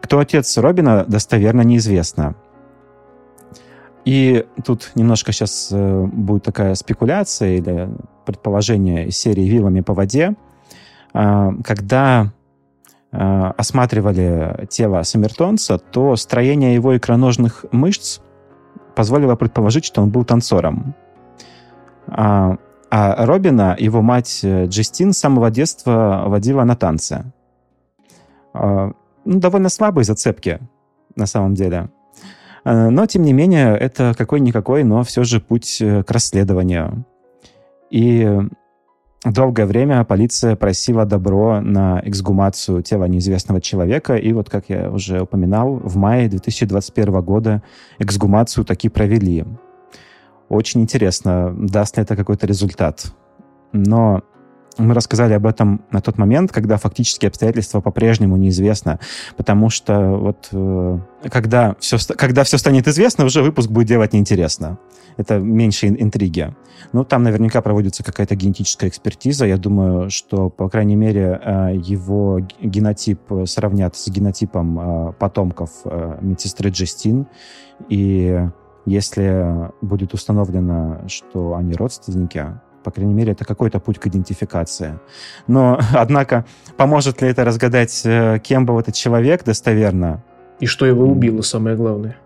Кто 0.00 0.18
отец 0.18 0.56
Робина, 0.58 1.04
достоверно 1.06 1.62
неизвестно. 1.62 2.34
И 4.06 4.46
тут 4.64 4.92
немножко 4.94 5.32
сейчас 5.32 5.68
э, 5.72 6.04
будет 6.04 6.44
такая 6.44 6.76
спекуляция 6.76 7.56
или 7.56 7.88
предположение 8.24 9.08
из 9.08 9.18
серии 9.18 9.42
«Вилами 9.42 9.80
по 9.80 9.94
воде». 9.94 10.36
Э, 11.12 11.50
когда 11.64 12.32
э, 13.12 13.52
осматривали 13.56 14.66
тело 14.68 15.02
Саммертонца, 15.02 15.78
то 15.78 16.16
строение 16.16 16.74
его 16.74 16.96
икроножных 16.96 17.64
мышц 17.72 18.20
позволило 18.94 19.36
предположить, 19.36 19.84
что 19.84 20.02
он 20.02 20.10
был 20.10 20.24
танцором. 20.24 20.94
А, 22.08 22.56
а 22.90 23.26
Робина, 23.26 23.76
его 23.78 24.02
мать 24.02 24.40
э, 24.42 24.66
Джестин, 24.66 25.12
с 25.12 25.18
самого 25.18 25.50
детства 25.50 26.24
водила 26.26 26.64
на 26.64 26.76
танцы. 26.76 27.32
А, 28.54 28.92
ну, 29.24 29.38
довольно 29.40 29.68
слабые 29.68 30.04
зацепки, 30.04 30.60
на 31.14 31.26
самом 31.26 31.54
деле. 31.54 31.90
Э, 32.64 32.88
но, 32.88 33.06
тем 33.06 33.22
не 33.22 33.32
менее, 33.32 33.76
это 33.76 34.14
какой-никакой, 34.16 34.84
но 34.84 35.02
все 35.02 35.24
же 35.24 35.40
путь 35.40 35.78
э, 35.80 36.02
к 36.02 36.10
расследованию. 36.10 37.04
И 37.90 38.28
долгое 39.32 39.66
время 39.66 40.04
полиция 40.04 40.56
просила 40.56 41.04
добро 41.04 41.60
на 41.60 42.00
эксгумацию 42.04 42.82
тела 42.82 43.04
неизвестного 43.04 43.60
человека, 43.60 44.16
и 44.16 44.32
вот, 44.32 44.48
как 44.48 44.68
я 44.68 44.90
уже 44.90 45.20
упоминал, 45.22 45.74
в 45.74 45.96
мае 45.96 46.28
2021 46.28 47.22
года 47.22 47.62
эксгумацию 47.98 48.64
таки 48.64 48.88
провели. 48.88 49.44
Очень 50.48 50.82
интересно, 50.82 51.54
даст 51.58 51.96
ли 51.96 52.02
это 52.02 52.14
какой-то 52.16 52.46
результат. 52.46 53.12
Но 53.72 54.22
мы 54.78 54.94
рассказали 54.94 55.32
об 55.32 55.46
этом 55.46 55.82
на 55.90 56.00
тот 56.00 56.18
момент, 56.18 56.52
когда 56.52 56.76
фактически 56.76 57.26
обстоятельства 57.26 57.80
по-прежнему 57.80 58.36
неизвестны, 58.36 58.98
потому 59.36 59.70
что 59.70 60.16
вот 60.16 60.48
э, 60.52 60.98
когда 61.30 61.76
все, 61.80 61.96
когда 62.16 62.44
все 62.44 62.58
станет 62.58 62.86
известно, 62.88 63.24
уже 63.24 63.42
выпуск 63.42 63.70
будет 63.70 63.88
делать 63.88 64.12
неинтересно. 64.12 64.78
Это 65.16 65.38
меньше 65.38 65.86
интриги. 65.88 66.54
Ну, 66.92 67.04
там 67.04 67.22
наверняка 67.22 67.62
проводится 67.62 68.04
какая-то 68.04 68.34
генетическая 68.34 68.88
экспертиза. 68.88 69.46
Я 69.46 69.56
думаю, 69.56 70.10
что, 70.10 70.50
по 70.50 70.68
крайней 70.68 70.96
мере, 70.96 71.40
э, 71.42 71.76
его 71.76 72.40
генотип 72.60 73.20
сравнят 73.46 73.96
с 73.96 74.08
генотипом 74.08 74.78
э, 75.08 75.12
потомков 75.14 75.70
медсестры 76.20 76.70
Джестин. 76.70 77.26
И 77.88 78.38
если 78.84 79.70
будет 79.82 80.14
установлено, 80.14 81.00
что 81.08 81.56
они 81.56 81.74
родственники, 81.74 82.60
по 82.86 82.92
крайней 82.92 83.14
мере, 83.14 83.32
это 83.32 83.44
какой-то 83.44 83.80
путь 83.80 83.98
к 83.98 84.06
идентификации. 84.06 85.00
Но, 85.48 85.80
однако, 85.92 86.44
поможет 86.76 87.20
ли 87.20 87.28
это 87.28 87.44
разгадать, 87.44 88.02
э, 88.04 88.38
кем 88.38 88.64
был 88.64 88.78
этот 88.78 88.94
человек 88.94 89.42
достоверно? 89.44 90.22
И 90.60 90.66
что 90.66 90.86
его 90.86 91.04
убило, 91.04 91.42
самое 91.42 91.76
главное. 91.76 92.16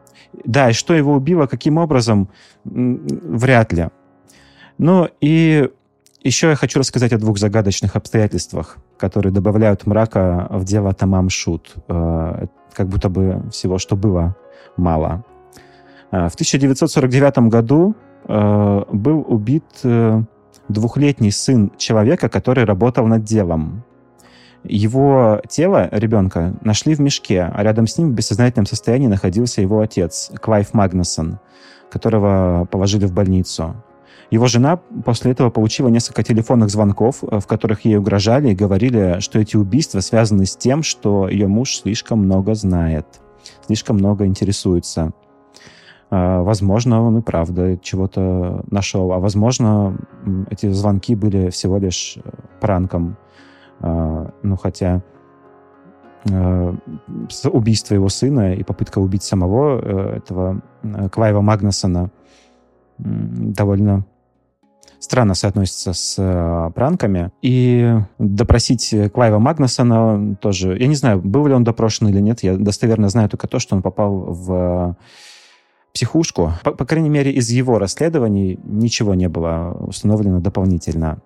Да, 0.44 0.68
и 0.68 0.74
что 0.74 0.92
его 0.92 1.14
убило, 1.14 1.46
каким 1.46 1.78
образом, 1.78 2.28
вряд 2.64 3.72
ли. 3.72 3.88
Ну 4.76 5.08
и 5.22 5.70
еще 6.22 6.50
я 6.50 6.56
хочу 6.56 6.78
рассказать 6.78 7.14
о 7.14 7.18
двух 7.18 7.38
загадочных 7.38 7.96
обстоятельствах, 7.96 8.76
которые 8.98 9.32
добавляют 9.32 9.86
мрака 9.86 10.46
в 10.50 10.64
дело 10.64 10.92
Тамам 10.92 11.30
Шут. 11.30 11.74
Э, 11.88 12.46
как 12.74 12.88
будто 12.88 13.08
бы 13.08 13.42
всего, 13.50 13.78
что 13.78 13.96
было, 13.96 14.36
мало. 14.76 15.24
Э, 16.12 16.28
в 16.28 16.34
1949 16.34 17.48
году 17.48 17.94
был 18.28 19.24
убит 19.26 19.64
двухлетний 20.72 21.32
сын 21.32 21.72
человека, 21.76 22.28
который 22.28 22.64
работал 22.64 23.06
над 23.06 23.24
делом. 23.24 23.84
Его 24.64 25.40
тело 25.48 25.88
ребенка 25.90 26.54
нашли 26.62 26.94
в 26.94 27.00
мешке, 27.00 27.42
а 27.42 27.62
рядом 27.62 27.86
с 27.86 27.96
ним 27.96 28.10
в 28.10 28.14
бессознательном 28.14 28.66
состоянии 28.66 29.06
находился 29.06 29.62
его 29.62 29.80
отец, 29.80 30.30
Клайв 30.40 30.74
Магнусон, 30.74 31.38
которого 31.90 32.66
положили 32.70 33.06
в 33.06 33.12
больницу. 33.12 33.74
Его 34.30 34.46
жена 34.46 34.76
после 35.04 35.32
этого 35.32 35.50
получила 35.50 35.88
несколько 35.88 36.22
телефонных 36.22 36.70
звонков, 36.70 37.22
в 37.22 37.46
которых 37.46 37.84
ей 37.84 37.96
угрожали 37.96 38.50
и 38.50 38.54
говорили, 38.54 39.16
что 39.20 39.40
эти 39.40 39.56
убийства 39.56 40.00
связаны 40.00 40.46
с 40.46 40.56
тем, 40.56 40.82
что 40.82 41.28
ее 41.28 41.48
муж 41.48 41.78
слишком 41.78 42.20
много 42.20 42.54
знает, 42.54 43.06
слишком 43.66 43.96
много 43.96 44.26
интересуется. 44.26 45.12
А, 46.10 46.42
возможно, 46.42 47.02
он 47.02 47.18
и 47.18 47.22
правда 47.22 47.78
чего-то 47.78 48.64
нашел. 48.70 49.12
А 49.12 49.18
возможно, 49.18 49.96
эти 50.50 50.68
звонки 50.70 51.14
были 51.14 51.50
всего 51.50 51.78
лишь 51.78 52.18
э, 52.22 52.30
пранком. 52.60 53.16
А, 53.78 54.32
ну, 54.42 54.56
хотя 54.56 55.02
э, 56.28 56.74
убийство 57.52 57.94
его 57.94 58.08
сына 58.08 58.54
и 58.54 58.64
попытка 58.64 58.98
убить 58.98 59.22
самого 59.22 59.80
э, 59.80 60.16
этого 60.16 60.60
Клайва 61.12 61.40
Магнусона 61.42 62.10
довольно 62.98 64.04
странно 64.98 65.34
соотносится 65.34 65.92
с 65.92 66.72
пранками. 66.74 67.30
И 67.40 67.94
допросить 68.18 68.94
Клайва 69.14 69.38
Магнусона 69.38 70.36
тоже... 70.36 70.76
Я 70.76 70.88
не 70.88 70.96
знаю, 70.96 71.20
был 71.22 71.46
ли 71.46 71.54
он 71.54 71.64
допрошен 71.64 72.08
или 72.08 72.20
нет. 72.20 72.42
Я 72.42 72.56
достоверно 72.56 73.08
знаю 73.08 73.28
только 73.30 73.46
то, 73.46 73.60
что 73.60 73.76
он 73.76 73.80
попал 73.80 74.12
в 74.12 74.96
психушку. 75.92 76.52
По, 76.62 76.72
по 76.72 76.84
крайней 76.84 77.10
мере, 77.10 77.30
из 77.32 77.50
его 77.50 77.78
расследований 77.78 78.58
ничего 78.64 79.14
не 79.14 79.28
было 79.28 79.76
установлено 79.86 80.40
дополнительно. 80.40 81.20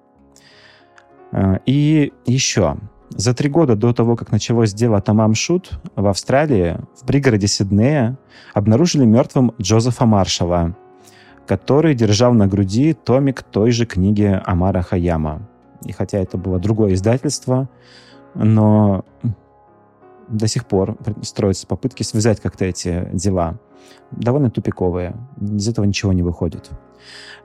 А, 1.33 1.61
и 1.67 2.13
еще. 2.27 2.77
За 3.11 3.35
три 3.35 3.49
года 3.49 3.77
до 3.77 3.93
того, 3.93 4.17
как 4.17 4.33
началось 4.33 4.73
дело 4.73 5.01
Тамам 5.01 5.35
Шут, 5.35 5.79
в 5.95 6.07
Австралии, 6.07 6.79
в 7.01 7.07
пригороде 7.07 7.47
Сиднея, 7.47 8.19
обнаружили 8.55 9.05
мертвым 9.05 9.53
Джозефа 9.61 10.07
Маршала, 10.07 10.77
который 11.47 11.95
держал 11.95 12.33
на 12.33 12.47
груди 12.47 12.93
томик 12.93 13.43
той 13.43 13.71
же 13.71 13.87
книги 13.87 14.41
Амара 14.45 14.83
Хаяма. 14.83 15.49
И 15.85 15.93
хотя 15.93 16.19
это 16.19 16.39
было 16.39 16.59
другое 16.59 16.95
издательство, 16.95 17.69
но 18.35 19.05
до 20.29 20.47
сих 20.49 20.67
пор 20.67 20.97
строятся 21.23 21.67
попытки 21.67 22.03
связать 22.03 22.41
как-то 22.41 22.65
эти 22.65 23.09
дела 23.13 23.59
довольно 24.11 24.51
тупиковые. 24.51 25.15
Из 25.41 25.69
этого 25.69 25.85
ничего 25.85 26.13
не 26.13 26.23
выходит. 26.23 26.71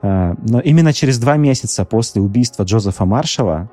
А, 0.02 0.34
но 0.48 0.60
именно 0.60 0.92
через 0.92 1.18
два 1.18 1.36
месяца 1.36 1.84
после 1.84 2.22
убийства 2.22 2.64
Джозефа 2.64 3.04
Маршала 3.04 3.70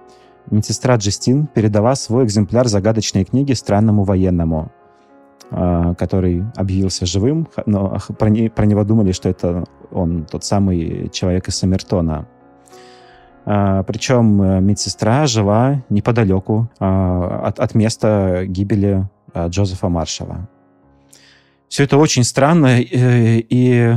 медсестра 0.49 0.95
Джестин 0.95 1.47
передала 1.47 1.95
свой 1.95 2.25
экземпляр 2.25 2.67
загадочной 2.67 3.25
книги 3.25 3.53
странному 3.53 4.03
военному, 4.03 4.71
а, 5.51 5.93
который 5.95 6.43
объявился 6.55 7.05
живым, 7.05 7.47
но 7.65 7.97
про, 8.17 8.29
не, 8.29 8.49
про 8.49 8.65
него 8.65 8.83
думали, 8.83 9.11
что 9.11 9.29
это 9.29 9.65
он, 9.91 10.25
тот 10.25 10.43
самый 10.43 11.09
человек 11.09 11.47
из 11.47 11.55
Саммертона. 11.55 12.27
А, 13.49 13.83
Причем 13.83 14.41
э, 14.41 14.59
медсестра 14.59 15.25
жила 15.25 15.81
неподалеку 15.89 16.69
от, 16.79 17.59
от 17.59 17.75
места 17.75 18.43
гибели 18.45 19.07
Джозефа 19.33 19.87
Маршала. 19.87 20.49
Все 21.69 21.85
это 21.85 21.97
очень 21.97 22.25
странно, 22.25 22.81
э, 22.81 23.39
и 23.39 23.95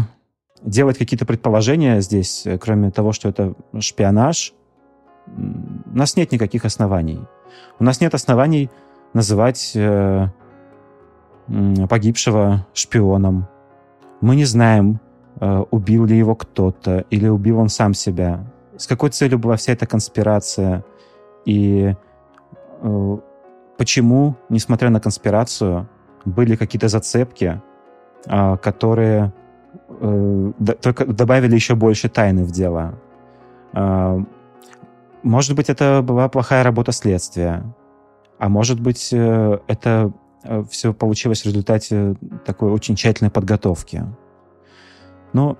делать 0.62 0.98
какие-то 0.98 1.26
предположения 1.26 2.00
здесь, 2.00 2.46
э, 2.46 2.58
кроме 2.58 2.92
того, 2.92 3.10
что 3.10 3.28
это 3.28 3.54
шпионаж, 3.80 4.52
у 5.26 5.96
нас 5.96 6.16
нет 6.16 6.30
никаких 6.30 6.64
оснований. 6.64 7.20
У 7.80 7.84
нас 7.84 8.00
нет 8.00 8.14
оснований 8.14 8.70
называть 9.14 9.76
погибшего 11.88 12.66
шпионом. 12.74 13.48
Мы 14.20 14.36
не 14.36 14.44
знаем, 14.44 15.00
убил 15.70 16.04
ли 16.06 16.16
его 16.16 16.34
кто-то 16.34 17.04
или 17.10 17.28
убил 17.28 17.58
он 17.58 17.68
сам 17.68 17.94
себя. 17.94 18.44
С 18.80 18.86
какой 18.86 19.10
целью 19.10 19.38
была 19.38 19.56
вся 19.56 19.74
эта 19.74 19.86
конспирация? 19.86 20.82
И 21.44 21.94
почему, 23.76 24.36
несмотря 24.48 24.88
на 24.88 25.00
конспирацию, 25.00 25.86
были 26.24 26.56
какие-то 26.56 26.88
зацепки, 26.88 27.60
а, 28.26 28.56
которые 28.56 29.34
э, 29.88 30.52
только 30.80 31.04
добавили 31.04 31.54
еще 31.54 31.74
больше 31.74 32.08
тайны 32.08 32.44
в 32.44 32.52
дело. 32.52 32.98
А, 33.74 34.18
может 35.22 35.56
быть, 35.56 35.68
это 35.68 36.00
была 36.02 36.28
плохая 36.30 36.64
работа 36.64 36.92
следствия, 36.92 37.62
а 38.38 38.48
может 38.48 38.80
быть, 38.80 39.10
э, 39.12 39.58
это 39.66 40.12
э, 40.44 40.64
все 40.70 40.94
получилось 40.94 41.42
в 41.42 41.46
результате 41.46 42.16
такой 42.46 42.70
очень 42.72 42.96
тщательной 42.96 43.30
подготовки. 43.30 44.04
Ну, 45.34 45.58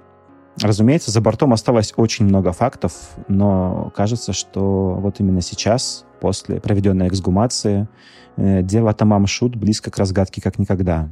разумеется, 0.60 1.10
за 1.10 1.20
бортом 1.20 1.52
осталось 1.52 1.92
очень 1.96 2.24
много 2.24 2.52
фактов, 2.52 2.92
но 3.28 3.92
кажется, 3.94 4.32
что 4.32 4.94
вот 5.00 5.20
именно 5.20 5.40
сейчас, 5.40 6.04
после 6.20 6.60
проведенной 6.60 7.08
эксгумации, 7.08 7.88
дело 8.36 8.92
Тамам 8.92 9.26
Шут 9.26 9.56
близко 9.56 9.90
к 9.90 9.98
разгадке 9.98 10.40
как 10.40 10.58
никогда. 10.58 11.08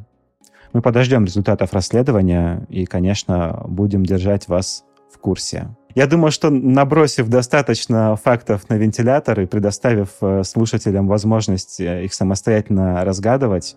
Мы 0.73 0.83
подождем 0.83 1.25
результатов 1.25 1.73
расследования 1.73 2.67
и, 2.69 2.85
конечно, 2.85 3.65
будем 3.67 4.05
держать 4.05 4.49
вас 4.49 4.85
в 5.13 5.19
курсе. 5.19 5.69
Я 5.95 6.07
думаю, 6.07 6.31
что 6.31 6.51
набросив 6.51 7.29
достаточно 7.29 8.15
фактов 8.17 8.69
на 8.69 8.75
вентилятор 8.75 9.41
и 9.41 9.47
предоставив 9.47 10.11
э, 10.21 10.45
слушателям 10.45 11.09
возможность 11.09 11.81
э, 11.81 12.05
их 12.05 12.15
самостоятельно 12.15 13.05
разгадывать, 13.05 13.77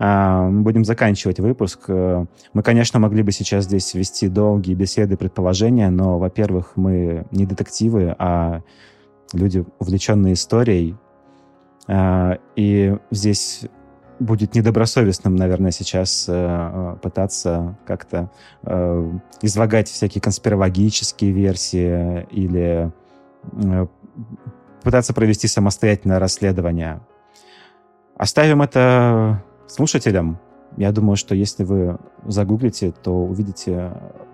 мы 0.00 0.62
будем 0.62 0.84
заканчивать 0.84 1.40
выпуск. 1.40 1.80
Э, 1.88 2.24
мы, 2.54 2.62
конечно, 2.62 2.98
могли 2.98 3.22
бы 3.22 3.32
сейчас 3.32 3.64
здесь 3.64 3.92
вести 3.94 4.28
долгие 4.28 4.74
беседы, 4.74 5.16
предположения, 5.16 5.90
но, 5.90 6.18
во-первых, 6.18 6.72
мы 6.76 7.26
не 7.30 7.44
детективы, 7.44 8.16
а 8.18 8.62
люди, 9.34 9.64
увлеченные 9.78 10.34
историей. 10.34 10.96
А, 11.86 12.38
и 12.56 12.96
здесь 13.10 13.66
будет 14.18 14.54
недобросовестным, 14.54 15.34
наверное, 15.34 15.70
сейчас 15.70 16.26
э, 16.28 16.96
пытаться 17.02 17.78
как-то 17.86 18.30
э, 18.62 19.12
излагать 19.42 19.88
всякие 19.88 20.20
конспирологические 20.20 21.32
версии 21.32 22.26
или 22.30 22.92
э, 23.52 23.86
пытаться 24.82 25.14
провести 25.14 25.48
самостоятельное 25.48 26.18
расследование. 26.18 27.00
Оставим 28.16 28.60
это 28.60 29.42
слушателям. 29.70 30.38
Я 30.76 30.92
думаю, 30.92 31.16
что 31.16 31.34
если 31.34 31.64
вы 31.64 31.98
загуглите, 32.26 32.92
то 32.92 33.12
увидите 33.12 33.92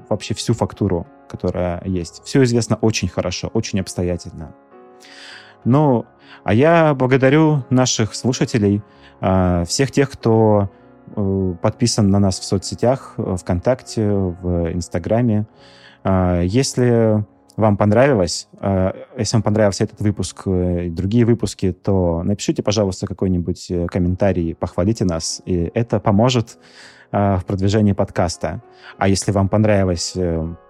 вообще 0.09 0.35
всю 0.35 0.55
фактуру, 0.55 1.07
которая 1.29 1.83
есть. 1.85 2.23
Все 2.25 2.43
известно 2.45 2.77
очень 2.77 3.09
хорошо, 3.09 3.51
очень 3.53 3.81
обстоятельно. 3.81 4.55
Ну, 5.65 6.05
а 6.45 6.55
я 6.55 6.95
благодарю 6.95 7.65
наших 7.71 8.15
слушателей, 8.15 8.83
а, 9.21 9.65
всех 9.65 9.91
тех, 9.91 10.11
кто 10.11 10.71
э, 11.15 11.55
подписан 11.63 12.11
на 12.11 12.19
нас 12.19 12.39
в 12.39 12.45
соцсетях, 12.45 13.15
э, 13.17 13.37
ВКонтакте, 13.41 14.09
в 14.09 14.73
Инстаграме. 14.73 15.47
А, 16.05 16.43
если 16.43 17.25
вам 17.57 17.77
понравилось, 17.77 18.49
а, 18.61 18.95
если 19.19 19.37
вам 19.37 19.43
понравился 19.43 19.85
этот 19.85 20.01
выпуск 20.01 20.43
э, 20.47 20.87
и 20.87 20.91
другие 20.91 21.25
выпуски, 21.25 21.73
то 21.73 22.23
напишите, 22.23 22.63
пожалуйста, 22.63 23.07
какой-нибудь 23.07 23.73
комментарий, 23.89 24.55
похвалите 24.55 25.05
нас, 25.05 25.43
и 25.45 25.71
это 25.75 26.01
поможет 26.01 26.59
в 27.13 27.45
продвижении 27.47 27.93
подкаста. 27.93 28.63
А 28.99 29.07
если 29.07 29.31
вам 29.31 29.49
понравилось 29.49 30.15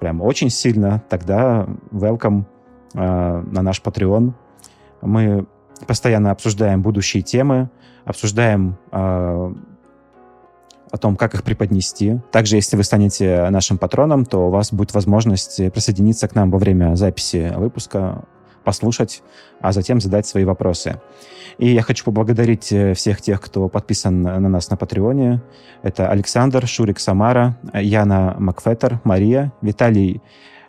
прям 0.01 0.21
очень 0.21 0.51
сильно, 0.51 1.03
тогда 1.09 1.67
welcome 1.91 2.45
на 2.93 3.63
наш 3.63 3.81
Patreon. 3.81 4.35
Мы 5.01 5.47
постоянно 5.87 6.31
обсуждаем 6.31 6.83
будущие 6.83 7.23
темы, 7.23 7.71
обсуждаем 8.05 8.79
э, 8.93 9.55
о 10.97 10.99
том, 10.99 11.17
как 11.17 11.35
их 11.35 11.45
преподнести. 11.45 12.19
Также, 12.33 12.57
если 12.57 12.77
вы 12.77 12.83
станете 12.83 13.49
нашим 13.51 13.79
патроном, 13.79 14.25
то 14.25 14.49
у 14.49 14.51
вас 14.51 14.73
будет 14.73 14.95
возможность 14.95 15.73
присоединиться 15.73 16.27
к 16.27 16.35
нам 16.35 16.51
во 16.51 16.59
время 16.59 16.97
записи 16.97 17.53
выпуска, 17.57 18.25
послушать, 18.65 19.23
а 19.61 19.73
затем 19.73 20.01
задать 20.01 20.27
свои 20.27 20.45
вопросы. 20.45 21.01
И 21.59 21.73
я 21.73 21.83
хочу 21.83 22.05
поблагодарить 22.05 22.73
э, 22.73 22.95
всех 22.95 23.23
тех, 23.23 23.41
кто 23.41 23.69
подписан 23.69 24.23
на 24.23 24.41
нас 24.41 24.69
на 24.69 24.77
Патреоне. 24.77 25.41
Это 25.83 26.11
Александр, 26.11 26.67
Шурик 26.67 26.99
Самара, 26.99 27.57
Яна 27.73 28.35
Макфеттер, 28.39 29.01
Мария, 29.05 29.53
Виталий 29.63 30.21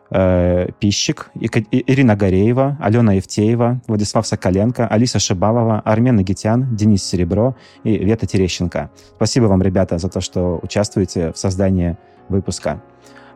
э, 0.09 0.67
Пищик, 0.79 1.31
Ирина 1.35 2.15
Гореева, 2.15 2.77
Алена 2.79 3.13
Евтеева, 3.13 3.81
Владислав 3.87 4.25
Соколенко, 4.27 4.87
Алиса 4.87 5.19
Шибалова, 5.19 5.81
Армен 5.85 6.15
Нагитян, 6.15 6.75
Денис 6.75 7.03
Серебро 7.03 7.55
и 7.83 7.97
Вета 7.97 8.25
Терещенко. 8.25 8.89
Спасибо 9.15 9.45
вам, 9.45 9.61
ребята, 9.61 9.97
за 9.97 10.09
то, 10.09 10.21
что 10.21 10.59
участвуете 10.61 11.31
в 11.31 11.37
создании 11.37 11.97
выпуска. 12.29 12.81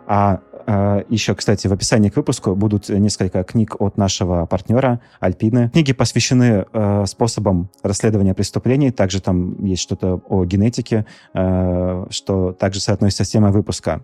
А 0.07 0.41
э, 0.65 1.03
еще, 1.09 1.35
кстати, 1.35 1.67
в 1.67 1.73
описании 1.73 2.09
к 2.09 2.15
выпуску 2.15 2.55
будут 2.55 2.89
несколько 2.89 3.43
книг 3.43 3.75
от 3.79 3.97
нашего 3.97 4.45
партнера 4.45 4.99
Альпины. 5.19 5.69
Книги 5.69 5.93
посвящены 5.93 6.65
э, 6.71 7.05
способам 7.05 7.69
расследования 7.83 8.33
преступлений. 8.33 8.91
Также 8.91 9.21
там 9.21 9.63
есть 9.63 9.81
что-то 9.81 10.21
о 10.27 10.45
генетике, 10.45 11.05
э, 11.33 12.05
что 12.09 12.53
также 12.53 12.79
соотносится 12.79 13.23
с 13.23 13.29
темой 13.29 13.51
выпуска. 13.51 14.03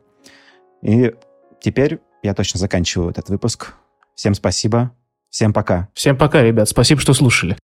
И 0.82 1.14
теперь 1.60 2.00
я 2.24 2.34
точно 2.34 2.60
заканчиваю 2.60 3.10
этот 3.12 3.30
выпуск. 3.30 3.74
Всем 4.16 4.34
спасибо. 4.34 4.92
Всем 5.30 5.54
пока. 5.54 5.90
Всем 5.94 6.18
пока, 6.18 6.42
ребят. 6.42 6.70
Спасибо, 6.70 7.02
что 7.02 7.14
слушали. 7.14 7.58